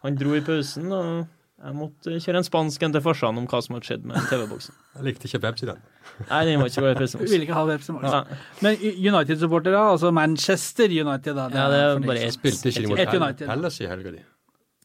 [0.02, 1.26] Han dro i pausen, og
[1.64, 4.76] jeg måtte kjøre en spansk en til farsan om hva som hadde skjedd med TV-boksen.
[4.98, 5.80] Jeg likte ikke Pepsi, den.
[6.32, 8.04] Nei, den var ikke glad i Vi Du ville ikke ha Pepsi Max.
[8.12, 8.44] Ja.
[8.66, 8.78] Men
[9.14, 11.48] United-supportere, altså Manchester United, da.
[11.56, 12.38] Ja, det er bare jeg ett.
[12.38, 13.48] Spilte ikke de mot Et Pal- United.
[13.54, 14.24] Palace i helga di?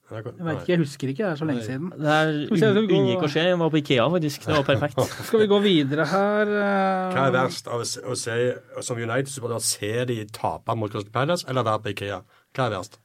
[0.09, 1.89] Jeg vet ikke, jeg husker ikke, det er så lenge siden.
[2.01, 3.43] Det er unngikk å skje.
[3.51, 4.47] Jeg var på Ikea, faktisk.
[4.49, 5.03] Det var perfekt.
[5.29, 6.49] Skal vi gå videre her?
[6.63, 8.39] eh, Hva er verst av å se, å se
[8.87, 12.23] som United-supporter se de tape mot Crystal Palace, eller være på Ikea?
[12.57, 12.97] Hva er verst?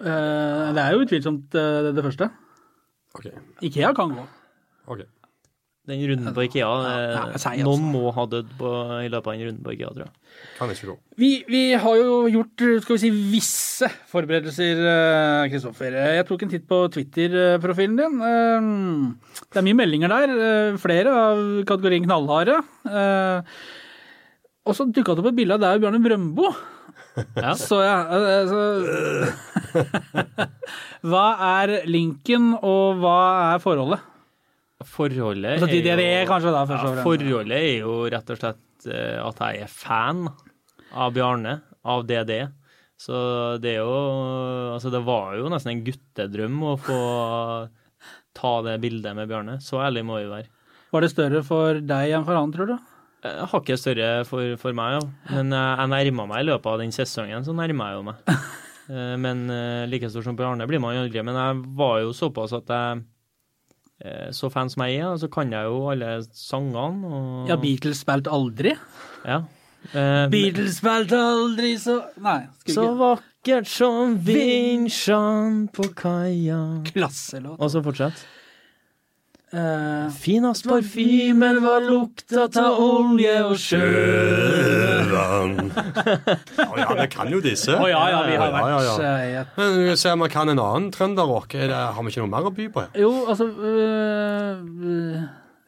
[0.00, 2.30] Eh, det er jo utvilsomt uh, det, det første.
[3.18, 3.32] Okay.
[3.66, 4.26] Ikea kan gå.
[4.90, 5.08] Okay.
[5.90, 7.90] Den runden på Ikea Ja, eh, sier Noen altså.
[7.94, 8.70] må ha dødd på,
[9.02, 10.12] i løpet av den runden på Ikea, tror jeg.
[10.58, 10.94] Kan ikke gå.
[11.18, 14.82] Vi, vi har jo gjort skal vi si, visse forberedelser,
[15.50, 15.96] Kristoffer.
[16.20, 18.22] Jeg tok en titt på Twitter-profilen din.
[19.50, 20.34] Det er mye meldinger der,
[20.84, 22.60] flere av kategorien knallharde.
[22.86, 23.56] Eh,
[24.68, 26.52] Og så dukka det opp et bilde av deg og Bjørne Brøndbo.
[27.34, 27.54] Ja.
[27.58, 28.60] Så ja eh, så,
[31.10, 31.24] Hva
[31.62, 33.16] er linken, og hva
[33.54, 34.06] er forholdet?
[34.88, 37.02] Forholdet Altså til er jo- kanskje, da, ja.
[37.04, 40.28] Forholdet er jo rett og slett eh, at jeg er fan
[40.94, 42.48] av Bjarne, av DD.
[43.00, 43.16] Så
[43.60, 43.98] det er jo
[44.74, 47.00] Altså, det var jo nesten en guttedrøm å få
[48.36, 49.58] ta det bildet med Bjarne.
[49.60, 50.48] Så ærlig må vi være.
[50.90, 52.76] Var det større for deg enn for han, tror du?
[53.24, 55.34] Eh, Hakket større for, for meg, ja.
[55.36, 58.26] Men eh, jeg nærma meg i løpet av den sesongen, så nærma jeg jo meg.
[58.90, 59.44] Eh, Men
[59.86, 61.20] like stor som Bjarne blir man jo aldri.
[61.22, 65.68] Men jeg var jo såpass at jeg Så fan som jeg er, så kan jeg
[65.68, 67.06] jo alle sangene.
[67.06, 68.72] Og, Ja, Beatles spilte aldri.
[69.28, 69.44] ja.
[69.94, 76.58] Eh, Beatles spilte aldri, så Nei, Så vakkert som vinsjene på kaia
[76.90, 77.60] Klasselåt.
[77.60, 78.26] Og så fortsett.
[79.52, 83.56] Eh, Finast parfymen var lukta ta olje og.
[83.58, 85.56] Sjøvann.
[85.74, 87.74] Å ja, vi kan jo disse.
[87.74, 88.92] Å ja, ja, vi har Ja, ja, ja.
[88.94, 91.54] vært eh, et Men vi ser om vi kan en annen trønderrock.
[91.58, 92.78] Er Har vi ikke noe mer å by på?
[92.84, 92.90] her?
[93.02, 94.54] Jo, altså uh,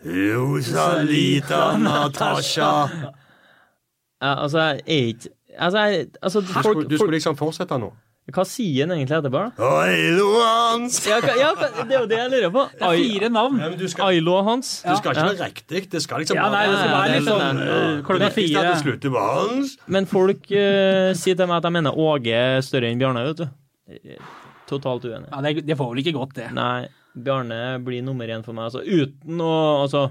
[0.07, 2.71] Rosalita Natasha.
[4.23, 7.77] Ja, altså, jeg er ikke Altså, jeg, altså Du folk, skulle, du skulle liksom fortsette
[7.83, 7.91] nå.
[8.31, 9.41] Hva sier han egentlig etterpå?
[9.59, 11.01] Ailo hans.
[11.11, 12.63] Ja, hva- ja, det er jo det jeg lurer på.
[12.79, 13.57] Det er fire navn.
[13.59, 14.71] Ja, du skal, Ailo hans.
[14.87, 15.83] du skal ikke være riktig.
[15.91, 18.63] Det skal liksom Ja, nei, det skal Ja, være litt sånn øh, klokka fire.
[18.69, 19.75] det slutter med hans.
[19.91, 23.43] Men folk uh, sier til meg at jeg mener Åge er større enn Bjarne, vet
[23.43, 23.49] du.
[24.71, 25.27] Totalt uenig.
[25.29, 26.49] Ja, det, det får vel ikke godt, det.
[26.57, 26.87] Nei,
[27.19, 28.71] Bjarne blir nummer én for meg.
[28.71, 30.07] Altså, uten å altså,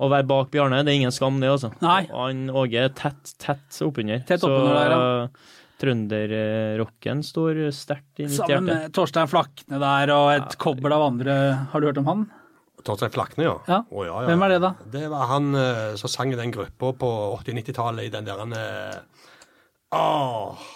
[0.00, 1.74] å være bak Bjarne, det er ingen skam, det, altså.
[1.82, 2.04] Nei.
[2.14, 4.22] Han Åge er tett, tett oppunder.
[4.30, 5.56] Tett oppunder der, ja.
[5.80, 11.36] Trønderrocken står sterkt i mitt Sammen med Torstein Flakne der og et kobbel av andre.
[11.72, 12.26] Har du hørt om han?
[12.84, 13.54] Torstein Flakne, ja.
[13.68, 13.80] Ja.
[13.88, 14.28] Oh, ja, ja.
[14.28, 14.74] Hvem er det, da?
[14.92, 18.54] Det var han eh, som sang i den gruppa på 80-90-tallet i den der han
[19.90, 20.68] Åh,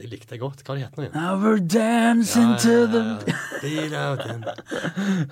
[0.00, 0.62] det likte jeg godt.
[0.66, 1.14] Hva het den igjen?
[1.16, 3.02] Now we're dancing to the
[3.62, 4.44] Beat out in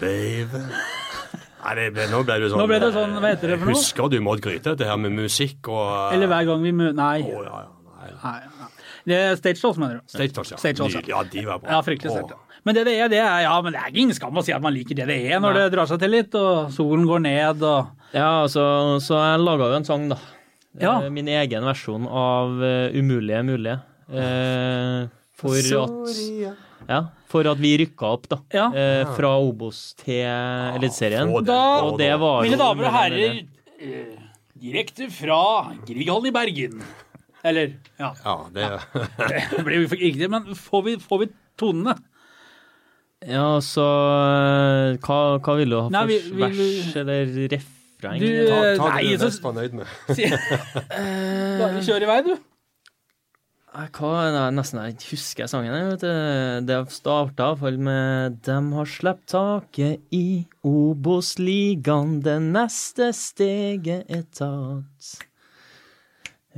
[0.00, 0.62] baby.
[1.58, 3.68] Nei, det ble, nå ble det sånn Nå ble det sånn, hva heter det for
[3.68, 3.76] noe?
[3.76, 6.92] Husker du Maud Gryte, det her med musikk og Eller hver gang vi mø...
[6.96, 7.18] Nei.
[7.26, 7.96] Oh, ja, ja.
[7.98, 8.12] Nei.
[8.22, 8.57] nei.
[9.08, 9.14] Nei.
[9.14, 10.04] Det er Stage Dolls, mener du?
[10.12, 10.58] Stage Dolls, ja.
[10.60, 11.02] Stage Dolls, ja.
[11.08, 11.72] Ja, de var bra.
[11.72, 12.34] Ja, fryktelig sterkt.
[12.36, 12.60] Ja.
[12.66, 14.96] Men DDE, det er ja, men det er ingen skam å si at man liker
[14.98, 18.64] DDE når det drar seg til litt, og solen går ned og Ja, altså,
[19.04, 20.18] så jeg laga jo en sang, da.
[20.78, 20.96] Ja.
[21.04, 23.78] Eh, Min egen versjon av eh, Umulige mulige.
[24.10, 25.06] Eh,
[25.38, 26.18] for at
[26.88, 28.38] Ja, for at vi rykka opp, da.
[28.54, 28.68] Ja.
[28.72, 31.30] Eh, fra Obos til Eliteserien.
[31.46, 33.42] Ja, Og det var jo mine damer og herrer,
[33.78, 34.16] eh,
[34.58, 35.40] direkte fra
[35.86, 36.80] Grieghallen i Bergen.
[37.46, 38.12] Eller, ja.
[38.24, 38.68] Ja, det
[39.56, 41.94] Det blir jo ikke det, men får vi, får vi tonene?
[43.26, 46.28] Ja, så eh, hva, hva vil du ha Nei, først?
[46.30, 48.20] vi- vi- Vers eller refreng?
[48.22, 48.28] Du.
[48.46, 49.86] Ta, ta Nei, det du er så- mest fornøyd med.
[51.58, 52.34] Bare kjør i vei, du.
[53.78, 55.74] Nei, Hva, nei, nesten jeg ikke husker sangen.
[55.74, 56.66] jeg, Vet du.
[56.66, 65.27] Det starta iallfall med Dem har sluppet taket i Obos-ligaen, det neste steget er tatt.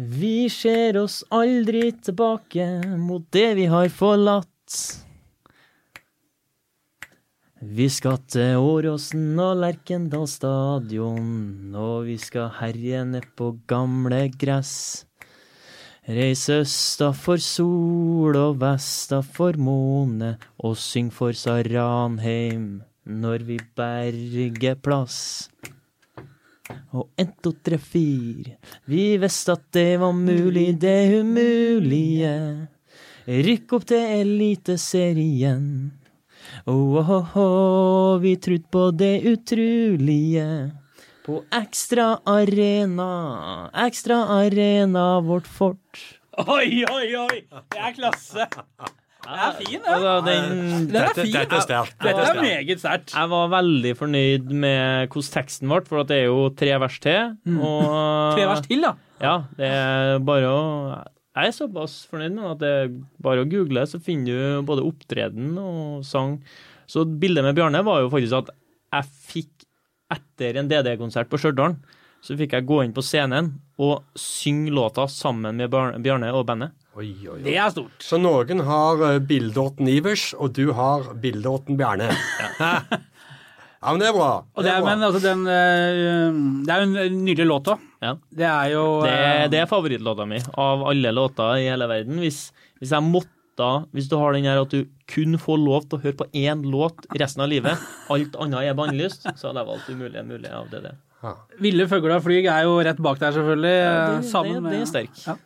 [0.00, 2.64] Vi ser oss aldri tilbake
[2.96, 4.76] mot det vi har forlatt.
[7.60, 15.04] Vi skal til Åråsen og Lerkendal stadion, og vi skal herje ned på gamle gress.
[16.08, 24.80] Reis østa for sol og vesta for måne, og syng for Saranheim når vi berger
[24.80, 25.50] plass.
[26.96, 28.56] Og en, to, tre, fire,
[28.90, 32.34] vi visste at det var mulig, det umulige.
[33.30, 35.66] Rykk opp til Eliteserien.
[36.66, 40.46] Oh, oh, oh, vi trudde på det utrolige.
[41.26, 43.10] På Ekstra Arena,
[43.86, 46.00] Ekstra Arena, vårt fort.
[46.48, 47.42] Oi, oi, oi!
[47.70, 48.48] Det er klasse.
[49.20, 49.92] Det er fin, det.
[49.94, 50.46] Altså, den,
[50.90, 51.32] Den er fin.
[51.34, 53.12] dette er stert Dette er er meget sterkt.
[53.14, 56.98] jeg var veldig fornøyd med hvordan teksten ble, for at det er jo tre vers
[57.04, 57.36] til.
[57.54, 57.84] Og,
[58.38, 58.94] Tre vers til, da.
[59.20, 60.60] Ja, det er bare å
[61.36, 62.90] Jeg er såpass fornøyd med at det er
[63.22, 66.38] bare å google, så finner du både opptreden og sang.
[66.90, 68.50] Så bildet med Bjarne var jo faktisk at
[68.90, 69.66] jeg fikk,
[70.10, 71.76] etter en DD-konsert på Stjørdal,
[72.20, 76.74] så fikk jeg gå inn på scenen og synge låta sammen med Bjarne og bandet.
[76.98, 77.42] Oi, oi, oi.
[77.44, 78.02] Det er stort.
[78.02, 82.10] Så noen har uh, Ivers, og du har Bildorten Bjerne.
[83.80, 83.94] Ja.
[83.94, 84.32] men det er bra.
[84.52, 84.90] Og det er, bra.
[84.90, 87.84] men altså, den øh, Det er jo en nydelig låt òg.
[88.04, 88.10] Ja.
[88.28, 92.20] Det er jo Det, øh, det er favorittlåta mi av alle låter i hele verden.
[92.20, 92.42] Hvis,
[92.76, 96.02] hvis jeg måtte Hvis du har den her at du kun får lov til å
[96.04, 97.80] høre på én låt resten av livet,
[98.12, 100.82] alt annet er bannlyst, så hadde jeg valgt umulig mulig av det.
[100.84, 100.94] det.
[101.60, 103.76] Ville fugler og flyg er jo rett bak der, selvfølgelig.
[103.80, 105.24] Ja, det- sammen det- med det er sterk.
[105.26, 105.36] Ja.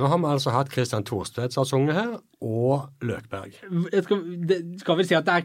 [0.00, 3.58] Nå har vi altså hatt Christian Thorstvedt som har sunget her, og Løkberg.
[3.92, 5.44] Jeg Skal, det, skal vi si at er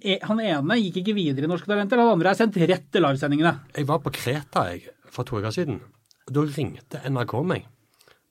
[0.00, 3.04] e- Han ene gikk ikke videre i Norske Talenter, han andre er sendt rett til
[3.04, 3.52] livesendingene.
[3.76, 5.82] Jeg var på Kreta jeg, for to uker siden.
[6.26, 7.68] og Da ringte NRK meg.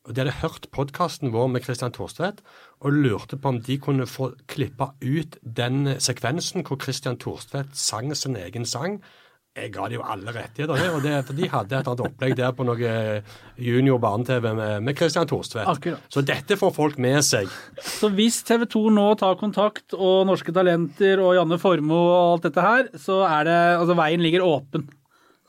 [0.07, 2.41] Og De hadde hørt podkasten vår med Christian Thorstvedt
[2.81, 8.15] og lurte på om de kunne få klippa ut den sekvensen hvor Christian Thorstvedt sang
[8.17, 9.03] sin egen sang.
[9.59, 12.53] Jeg ga de jo alle rettigheter, det, og det, for de hadde et opplegg der
[12.55, 12.93] på noe
[13.59, 15.89] junior barne-TV med, med Christian Thorstvedt.
[16.11, 17.49] Så dette får folk med seg.
[17.83, 22.47] Så hvis TV 2 nå tar kontakt, og Norske Talenter og Janne Formoe og alt
[22.49, 24.87] dette her, så er det Altså, veien ligger åpen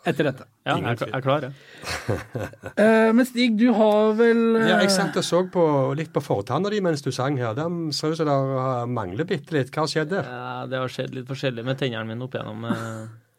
[0.07, 0.47] etter dette.
[0.65, 1.55] Ja, jeg, er klar, jeg.
[2.81, 5.65] Eh, men Stig, du har vel eh, Ja, jeg satt og så på,
[5.97, 7.57] litt på fortanna di mens du sang her.
[7.57, 9.73] Det ser ut som det uh, mangler bitte litt.
[9.75, 10.23] Hva skjedde?
[10.25, 12.65] Ja, det har skjedd litt forskjellig med tennene mine opp igjennom.
[12.71, 13.30] eh,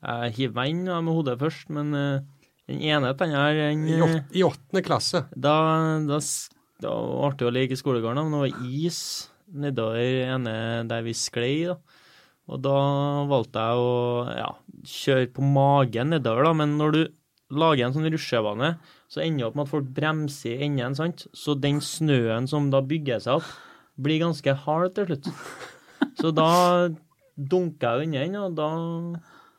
[0.00, 2.22] Jeg hiver meg inn med hodet først, men eh,
[2.70, 5.24] den ene tenna her, den I, åt, I åttende klasse.
[5.34, 5.54] Da,
[6.08, 6.20] da,
[6.80, 9.00] det var artig å leke i skolegården, men det var is
[9.50, 10.54] nedover ene
[10.88, 11.54] der vi sklei.
[11.68, 11.76] da.
[12.50, 12.76] Og da
[13.30, 13.90] valgte jeg å
[14.34, 14.50] ja,
[14.90, 16.54] kjøre på magen nedover, da.
[16.62, 17.02] Men når du
[17.60, 18.72] lager en sånn rusjebane,
[19.10, 21.26] så ender det opp med at folk bremser i enden, sant.
[21.36, 23.52] Så den snøen som da bygger seg opp,
[24.00, 25.30] blir ganske hard til slutt.
[26.20, 26.50] Så da
[27.36, 28.70] dunker jeg under den, og da,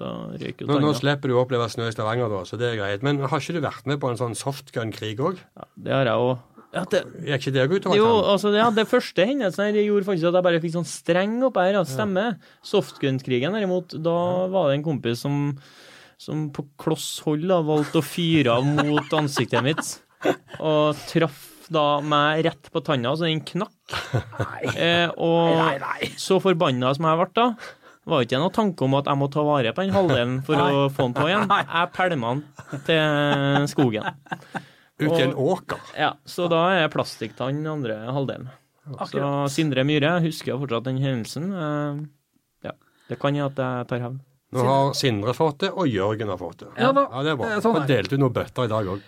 [0.01, 0.11] da
[0.41, 3.05] røyk Nå, nå slipper du å oppleve snø i Stavanger, da, så det er greit.
[3.05, 5.41] Men har ikke du vært med på en sånn softgun-krig òg?
[5.57, 6.47] Ja, det har jeg òg.
[6.71, 10.29] Ja, det, er ikke det utover Jo, altså, ja, det første hendelsen her gjorde faktisk
[10.29, 11.75] at jeg bare fikk sånn streng opp her.
[11.75, 12.37] Ja, stemmer.
[12.67, 14.17] Softgun-krigen derimot, da
[14.51, 15.49] var det en kompis som,
[16.21, 19.97] som på kloss hold da, valgte å fyre av mot ansiktet mitt.
[20.63, 23.77] Og traff da meg rett på tanna, så den knakk.
[24.71, 25.81] Eh, og
[26.21, 27.45] så forbanna som jeg ble da,
[28.11, 30.85] var ikke noe tanke om at jeg må ta vare på den halvdelen for å
[30.93, 31.47] få den på igjen.
[31.49, 34.09] Jeg pælma den til skogen.
[35.01, 35.79] Ut i en åker.
[35.97, 38.49] Ja, så da er plastikktann andre halvdelen.
[39.09, 41.47] Så Sindre Myhre, jeg husker fortsatt den hendelsen.
[41.53, 42.01] Eh,
[42.69, 42.75] Ja,
[43.09, 44.19] det kan jeg at jeg tar hevn.
[44.51, 46.69] Nå har Sindre fått det, og Jørgen har fått det.
[46.75, 47.51] Ja da, Ja, det er bra.
[47.53, 49.05] eh, sånn er Og delte ut noen bøtter i dag òg.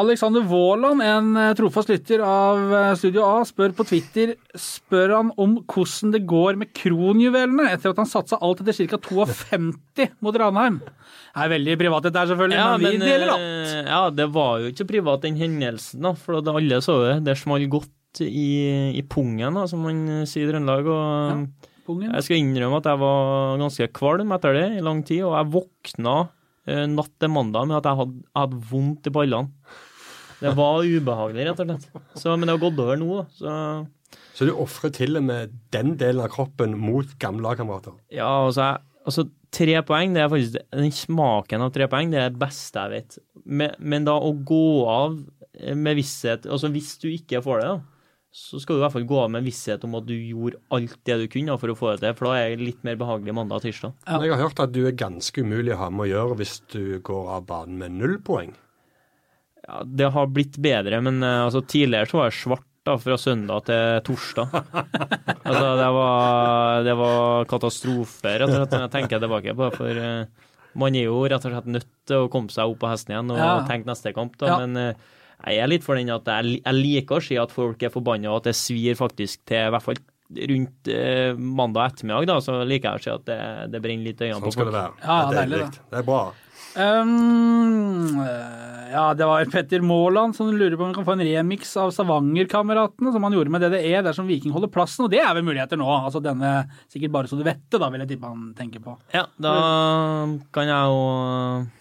[0.00, 5.34] Alexander Våland, en eh, trofast lytter av eh, Studio A, spør på Twitter spør han
[5.36, 8.96] om hvordan det går med kronjuvelene etter at han satsa alt etter ca.
[9.04, 10.80] 52 mot Ranheim.
[10.80, 13.76] Det er veldig privat dette her, selvfølgelig, men, vi deler alt.
[13.92, 17.14] ja, det var jo ikke privat, den hendelsen, da, for det, alle så det.
[17.28, 20.88] Det smalt godt i, i pungen, da, som man sier i Trøndelag.
[20.88, 21.72] og...
[21.86, 22.12] Pungen.
[22.12, 25.52] Jeg skal innrømme at jeg var ganske kvalm etter det i lang tid, og jeg
[25.54, 26.14] våkna
[26.66, 29.74] eh, natt til mandag med at jeg hadde, jeg hadde vondt i ballene.
[30.36, 31.86] Det var ubehagelig, rett og slett.
[32.20, 33.26] Så, men det har gått over nå, da.
[33.38, 33.52] Så
[34.36, 37.94] Så du ofrer til og med den delen av kroppen mot gamle lagkamerater.
[38.12, 42.18] ja, altså, jeg, altså Tre poeng, det er faktisk den smaken av tre poeng, det
[42.20, 43.14] er det beste jeg vet.
[43.46, 45.14] Men, men da å gå av
[45.56, 47.78] eh, med visshet Altså hvis du ikke får det, da,
[48.36, 50.98] så skal du i hvert fall gå av med visshet om at du gjorde alt
[51.08, 52.16] det du kunne for å få det til.
[52.18, 53.94] For da er det litt mer behagelig mandag og tirsdag.
[54.04, 54.18] Ja.
[54.18, 56.54] Men jeg har hørt at du er ganske umulig å ha med å gjøre hvis
[56.74, 58.52] du går av banen med null poeng.
[59.66, 63.16] Ja, det har blitt bedre, men eh, altså, tidligere så var jeg svart da, fra
[63.18, 64.52] søndag til torsdag.
[65.48, 69.80] altså, det var, det var katastrofe, rett og slett, når jeg tenker tilbake på det.
[69.80, 72.92] For eh, man er jo rett og slett nødt til å komme seg opp på
[72.92, 73.50] hesten igjen og Ja.
[73.66, 74.36] tenke neste kamp.
[74.38, 74.52] Da.
[74.52, 74.60] Ja.
[74.62, 75.04] Men eh,
[75.44, 78.32] jeg er litt for den at jeg, jeg liker å si at folk er forbanna,
[78.32, 80.00] og at det svir faktisk til i hvert fall
[80.50, 82.26] rundt eh, mandag ettermiddag.
[82.32, 83.38] Da, så liker jeg å si at det,
[83.74, 84.98] det brenner litt i øynene Sånn på skal det være.
[85.04, 85.70] Ja, det er deilig.
[85.92, 86.24] Det er bra.
[86.76, 88.18] Um,
[88.92, 91.92] ja, det var Petter Måland som lurer på om vi kan få en remix av
[91.94, 95.80] Stavanger-kameratene, som han gjorde med DDE dersom Viking holder plassen, og det er vel muligheter
[95.80, 95.88] nå.
[95.88, 98.98] Altså denne sikkert bare så du vet det, da, vil jeg tippe han tenker på.
[99.16, 99.56] Ja, da
[100.52, 101.72] kan jeg og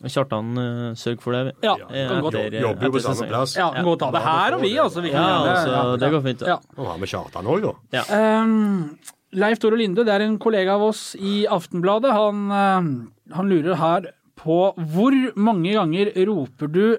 [0.00, 0.54] Kjartan
[0.96, 1.54] sørg sørge for det.
[1.62, 2.34] Ja, Eh, kan godt.
[2.40, 3.56] etter- Jobber jo på samme plass.
[3.56, 3.82] Ja, ja.
[3.84, 5.02] godt ta det her og vi, altså.
[5.02, 5.74] Vi kan Ja, gjøre det.
[5.74, 6.40] altså, det går fint.
[6.46, 6.56] Ja.
[6.78, 8.04] Og hva med Kjartan òg, da.
[8.42, 8.98] Um,
[9.32, 12.10] Leif Tore Linde, det er en kollega av oss i Aftenbladet.
[12.10, 16.96] Han, uh, han lurer her på hvor mange ganger roper du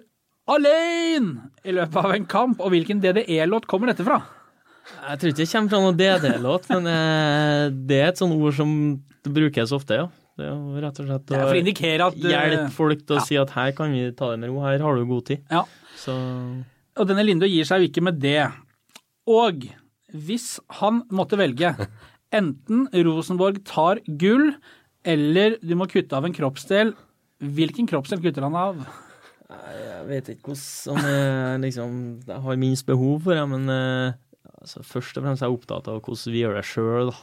[0.48, 4.22] alene i løpet av en kamp, og hvilken DDE-låt kommer dette fra?
[5.10, 8.54] Jeg tror ikke det kommer fra noen DDE-låt, men uh, det er et sånt ord
[8.54, 10.08] som brukes ofte, ja.
[10.40, 13.38] Det er jo rett og slett å indikere at eh, hjelpe folk til å si
[13.40, 15.44] at her kan vi ta det med ro, her har du god tid.
[15.52, 15.66] Ja.
[16.00, 16.16] Så
[17.00, 18.48] Og denne Linde gir seg jo ikke med det.
[19.30, 19.68] Og
[20.12, 21.76] hvis han måtte velge
[22.40, 24.54] enten Rosenborg tar gull,
[25.04, 26.96] eller du må kutte av en kroppsdel,
[27.42, 28.84] hvilken kroppsdel kutter han av?
[29.52, 31.96] jeg vet ikke hvordan han eh, liksom
[32.28, 34.14] jeg har minst behov for det, men eh,
[34.62, 37.14] altså, først og fremst er jeg opptatt av hvordan vi gjør det sjøl.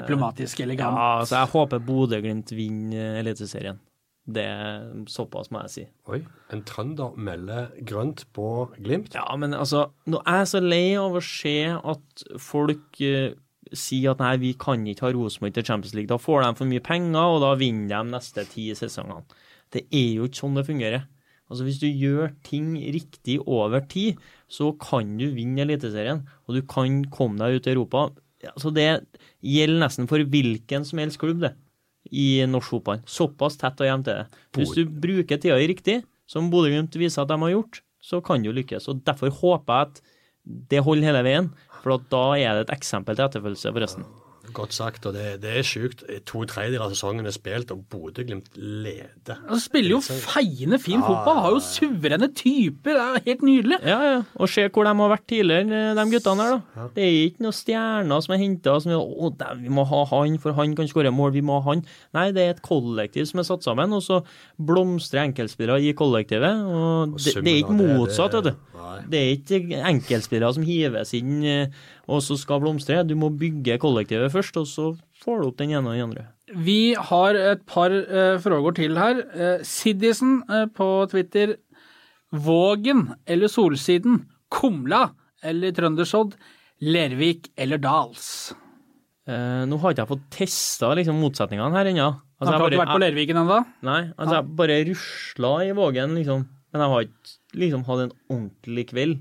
[0.00, 0.98] Diplomatisk elegant.
[0.98, 3.80] Ja, altså, jeg håper Bodø-Glimt vinner Eliteserien.
[4.22, 5.84] Det er såpass må jeg si.
[6.14, 6.20] Oi,
[6.54, 9.16] en trønder melder grønt på Glimt.
[9.18, 13.32] Ja, men altså, nå er jeg så lei av å se at folk uh,
[13.74, 16.10] sier at nei, vi kan ikke ha Rosenborg til Champions League.
[16.12, 19.26] Da får de for mye penger, og da vinner de neste ti sesongene.
[19.72, 21.08] Det er jo ikke sånn det fungerer.
[21.50, 24.20] Altså, Hvis du gjør ting riktig over tid,
[24.52, 28.10] så kan du vinne Eliteserien, og du kan komme deg ut i Europa.
[28.52, 29.06] Altså, Det
[29.40, 31.54] gjelder nesten for hvilken som helst klubb, det.
[32.10, 32.98] i norsk fotball.
[33.06, 34.40] Såpass tett og jevnt er det.
[34.58, 38.42] Hvis du bruker tida i riktig, som Bodø-Glimt viser at de har gjort, så kan
[38.42, 38.88] du lykkes.
[38.90, 40.02] Og Derfor håper jeg at
[40.44, 41.48] det holder hele veien,
[41.80, 44.04] for da er det et eksempel til etterfølgelse for resten.
[44.52, 46.00] Godt sagt, og det, det er sjukt.
[46.28, 49.38] To tredjedeler av sesongen er spilt, og Bodø-Glimt leder.
[49.48, 53.78] Han spiller jo feiende fin fotball, har jo suverene typer, det er jo helt nydelig.
[53.86, 54.16] Ja, ja.
[54.42, 56.88] Og se hvor de har vært tidligere, de guttene her, da.
[56.96, 60.02] Det er ikke noen stjerner som er henta som er Å, dem, vi må ha
[60.10, 61.84] han, for han kan skåre mål, vi må ha han.
[62.18, 64.20] Nei, det er et kollektiv som er satt sammen, og så
[64.58, 66.66] blomstrer enkeltspillere i kollektivet.
[66.66, 68.68] Og det, det er ikke motsatt, det- vet du.
[69.08, 71.38] Det er ikke enkeltspillere som hives inn
[72.10, 73.02] og så skal blomstre.
[73.06, 74.86] Du må bygge kollektivet først, og så
[75.22, 76.26] får du opp den ene og den andre.
[76.52, 79.22] Vi har et par uh, frågor til her.
[79.32, 81.56] Uh, Siddisen eh, på Twitter.
[82.32, 84.24] Vågen eller Solsiden?
[84.52, 85.10] Kumla
[85.44, 86.34] eller Trøndersodd?
[86.82, 88.52] Lervik eller Dals?
[89.30, 92.08] Eh, nå har ikke jeg fått testa liksom, motsetningene her ennå.
[92.42, 93.60] Har du ikke vært på Lerviken ennå?
[93.86, 96.48] Nei, altså jeg bare rusla i Vågen, liksom.
[96.72, 99.20] Men jeg har ikke liksom hatt en ordentlig kveld.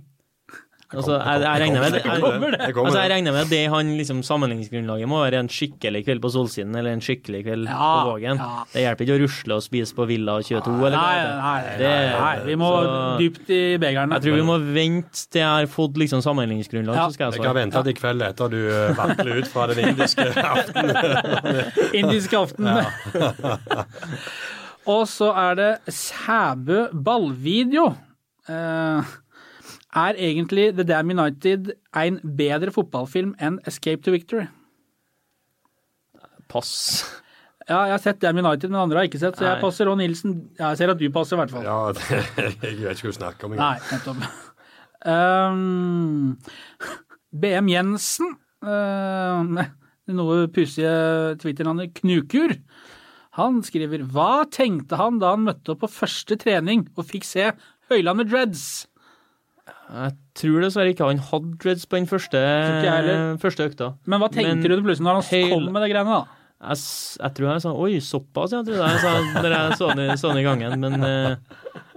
[0.92, 5.22] Altså, jeg, jeg, regner med, jeg, altså, jeg regner at det han liksom sammenligningsgrunnlaget må
[5.24, 8.42] være en skikkelig kveld på Solsiden eller en skikkelig kveld Ja, på Vågen.
[8.42, 8.66] ja.
[8.74, 10.74] Det hjelper ikke å rusle og spise på Villa 22.
[10.90, 14.12] Eller nei, Nei, nei, Det- nei, vi må så- dypt i begeren.
[14.18, 17.08] Jeg tror vi må vente til jeg har fått liksom sammenligningsgrunnlag, Ja.
[17.08, 19.68] så skal jeg Jeg kan vente til i kveld etter du eh, vakler ut fra
[19.72, 20.92] den indiske aften.
[21.94, 22.68] indiske aften.
[24.92, 27.94] Og så er det Sæbø ballvideo.
[28.50, 29.02] Eh,
[29.96, 34.48] er egentlig The Damn United en bedre fotballfilm enn Escape to Victory?
[36.52, 37.04] Pass.
[37.70, 39.64] Ja, jeg har sett Damn United, men andre har jeg ikke sett, så jeg Nei.
[39.64, 39.92] passer.
[39.92, 41.68] Og Nilsen ja, Jeg ser at du passer, i hvert fall.
[41.68, 42.24] Ja, det,
[42.64, 43.58] jeg vet ikke hva du snakker om.
[43.60, 44.26] Nei, nettopp.
[45.02, 46.38] Um,
[47.32, 48.36] BM Jensen,
[48.68, 49.64] uh,
[50.12, 50.92] noe pussige
[51.42, 52.54] Twitter-navnet Knukur,
[53.40, 57.54] han skriver Hva tenkte han da han møtte opp på første trening og fikk se
[57.92, 58.66] Høyland med dreads?
[59.92, 62.40] Jeg tror dessverre ikke han hadde dreads på den første,
[63.42, 63.90] første økta.
[64.08, 65.50] Men hva tenkte Men du plutselig når han hel...
[65.52, 66.38] kom med de greiene, da?
[66.62, 66.78] Jeg,
[67.20, 70.46] jeg tror jeg sa oi, såpass, ja, trodde jeg sa når jeg så den, i-
[70.46, 70.80] gangen.
[70.84, 71.36] Men eh,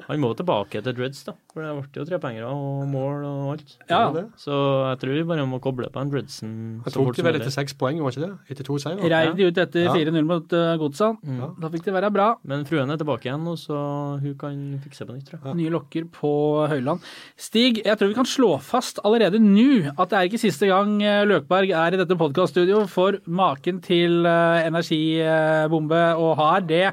[0.09, 1.35] han må tilbake til dreads, da.
[1.55, 3.75] For det ble jo trepengere og mål og alt.
[3.89, 4.03] Ja.
[4.41, 4.55] Så
[4.91, 6.51] jeg tror vi bare må koble på en dreadsen
[6.85, 8.33] Han tok det vel etter seks poeng, var ikke det?
[8.53, 9.01] Etter to seier?
[9.15, 9.95] Reiv de ut etter Ja.
[9.95, 11.21] 4-0 mot uh, Godset.
[11.61, 12.29] Da fikk det være bra.
[12.45, 13.79] Men fruen er tilbake igjen, og så
[14.21, 15.59] hun kan fikse på nytt, tror jeg.
[15.63, 16.33] Nye lokker på
[16.73, 17.05] Høyland.
[17.41, 20.97] Stig, jeg tror vi kan slå fast allerede nå at det er ikke siste gang
[21.05, 26.87] eh, Løkberg er i dette podkaststudioet, for maken til eh, energibombe og har det.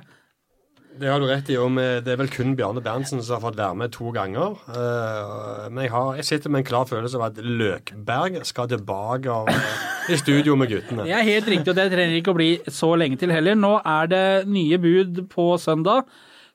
[0.99, 1.55] Det har du rett i.
[1.57, 4.57] og Det er vel kun Bjarne Berntsen som har fått være med to ganger.
[4.69, 9.37] Eh, Men jeg, har, jeg sitter med en klar følelse av at Løkberg skal tilbake
[10.11, 11.05] i studio med guttene.
[11.07, 13.55] Det er helt riktig, og det trenger ikke å bli så lenge til heller.
[13.55, 16.03] Nå er det nye bud på søndag.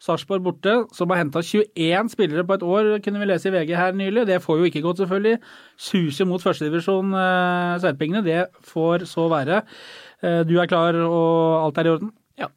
[0.05, 3.71] Sarpsborg borte, som har henta 21 spillere på et år, kunne vi lese i VG
[3.81, 4.27] her nylig.
[4.29, 5.39] Det får jo ikke gått, selvfølgelig.
[5.81, 8.21] Suser mot førstedivisjon, eh, Serpingene.
[8.27, 9.63] Det får så være.
[10.23, 12.13] Eh, Du er klar, og alt er i orden?
[12.39, 12.51] Ja.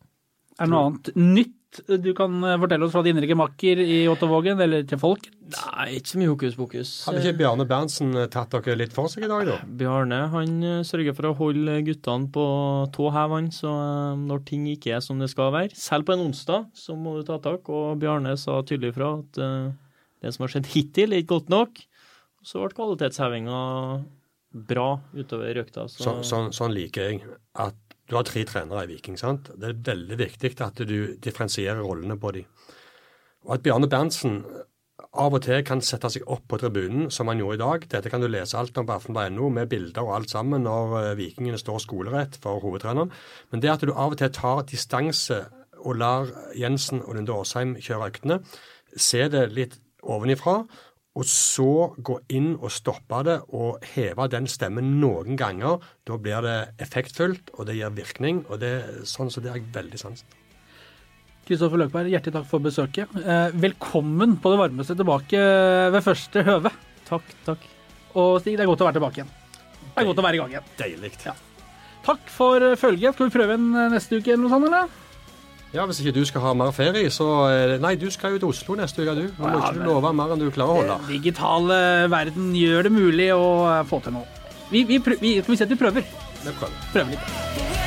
[0.60, 1.56] Er det noe annet nytt
[2.02, 5.28] du kan eh, fortelle oss fra din makker i Ottervågen, eller til folk?
[5.54, 6.94] Nei, ikke så mye hokus pokus.
[7.06, 9.58] Hadde ikke Bjarne Berntsen eh, tatt dere litt for seg i dag, da?
[9.82, 12.46] Bjarne han eh, sørger for å holde guttene på
[12.96, 13.52] tå hev, han.
[13.54, 13.74] Så
[14.24, 17.28] når ting ikke er som det skal være, selv på en onsdag, så må du
[17.28, 17.70] ta tak.
[17.70, 19.44] Og Bjarne sa tydelig fra at
[20.20, 21.84] det som har skjedd hittil, er ikke godt nok.
[22.46, 23.60] Så ble kvalitetshevinga
[24.70, 25.86] bra utover økta.
[25.92, 27.22] Så, Så, sånn, sånn liker jeg.
[27.60, 27.78] At
[28.10, 29.18] du har tre trenere i Viking.
[29.18, 29.51] sant?
[29.55, 32.49] Det er veldig viktig at du differensierer rollene på dem.
[33.45, 34.41] Og at Bjarne Berntsen
[35.10, 37.86] av og til kan sette seg opp på tribunen, som han gjorde i dag.
[37.91, 41.16] Dette kan du lese alt om på aften.no, med bilder og alt sammen, når eh,
[41.18, 43.14] vikingene står skolerett for hovedtreneren.
[43.49, 45.45] Men det at du av og til tar distanse
[45.80, 46.30] og lar
[46.60, 48.41] Jensen og Lunde Åsheim kjøre øktene,
[48.97, 50.62] se det litt ovenifra,
[51.18, 51.66] og så
[52.05, 55.80] gå inn og stoppe det og heve den stemmen noen ganger.
[56.07, 58.43] Da blir det effektfullt, og det gir virkning.
[58.49, 58.72] og det,
[59.10, 60.22] Sånn så det har jeg veldig sans.
[61.49, 63.10] Kristoffer Løkberg, hjertelig takk for besøket.
[63.18, 65.41] Eh, Velkommen på det varmeste tilbake
[65.95, 66.72] ved første høve.
[67.10, 67.66] takk, takk.
[68.14, 69.32] Og Stig, det er godt å være tilbake igjen.
[69.89, 70.68] Det er godt å være i gang igjen.
[70.78, 71.12] Deilig.
[71.26, 71.34] Ja.
[72.05, 73.18] Takk for følget.
[73.18, 74.93] Skal vi prøve en eh, neste uke eller noe sånt, eller?
[75.74, 78.50] Ja, Hvis ikke du skal ha mer ferie, så eh, Nei, du skal jo til
[78.54, 79.28] Oslo neste uke, du.
[79.38, 80.98] Nå må Ja, ikke du love mer enn du klarer å holde.
[81.06, 84.26] Den Digitale verden gjør det mulig å eh, få til noe.
[84.74, 86.10] Vi, vi, vi, skal vi vi prøver?
[86.42, 86.82] Vi prøver.
[86.94, 87.79] Prøver litt.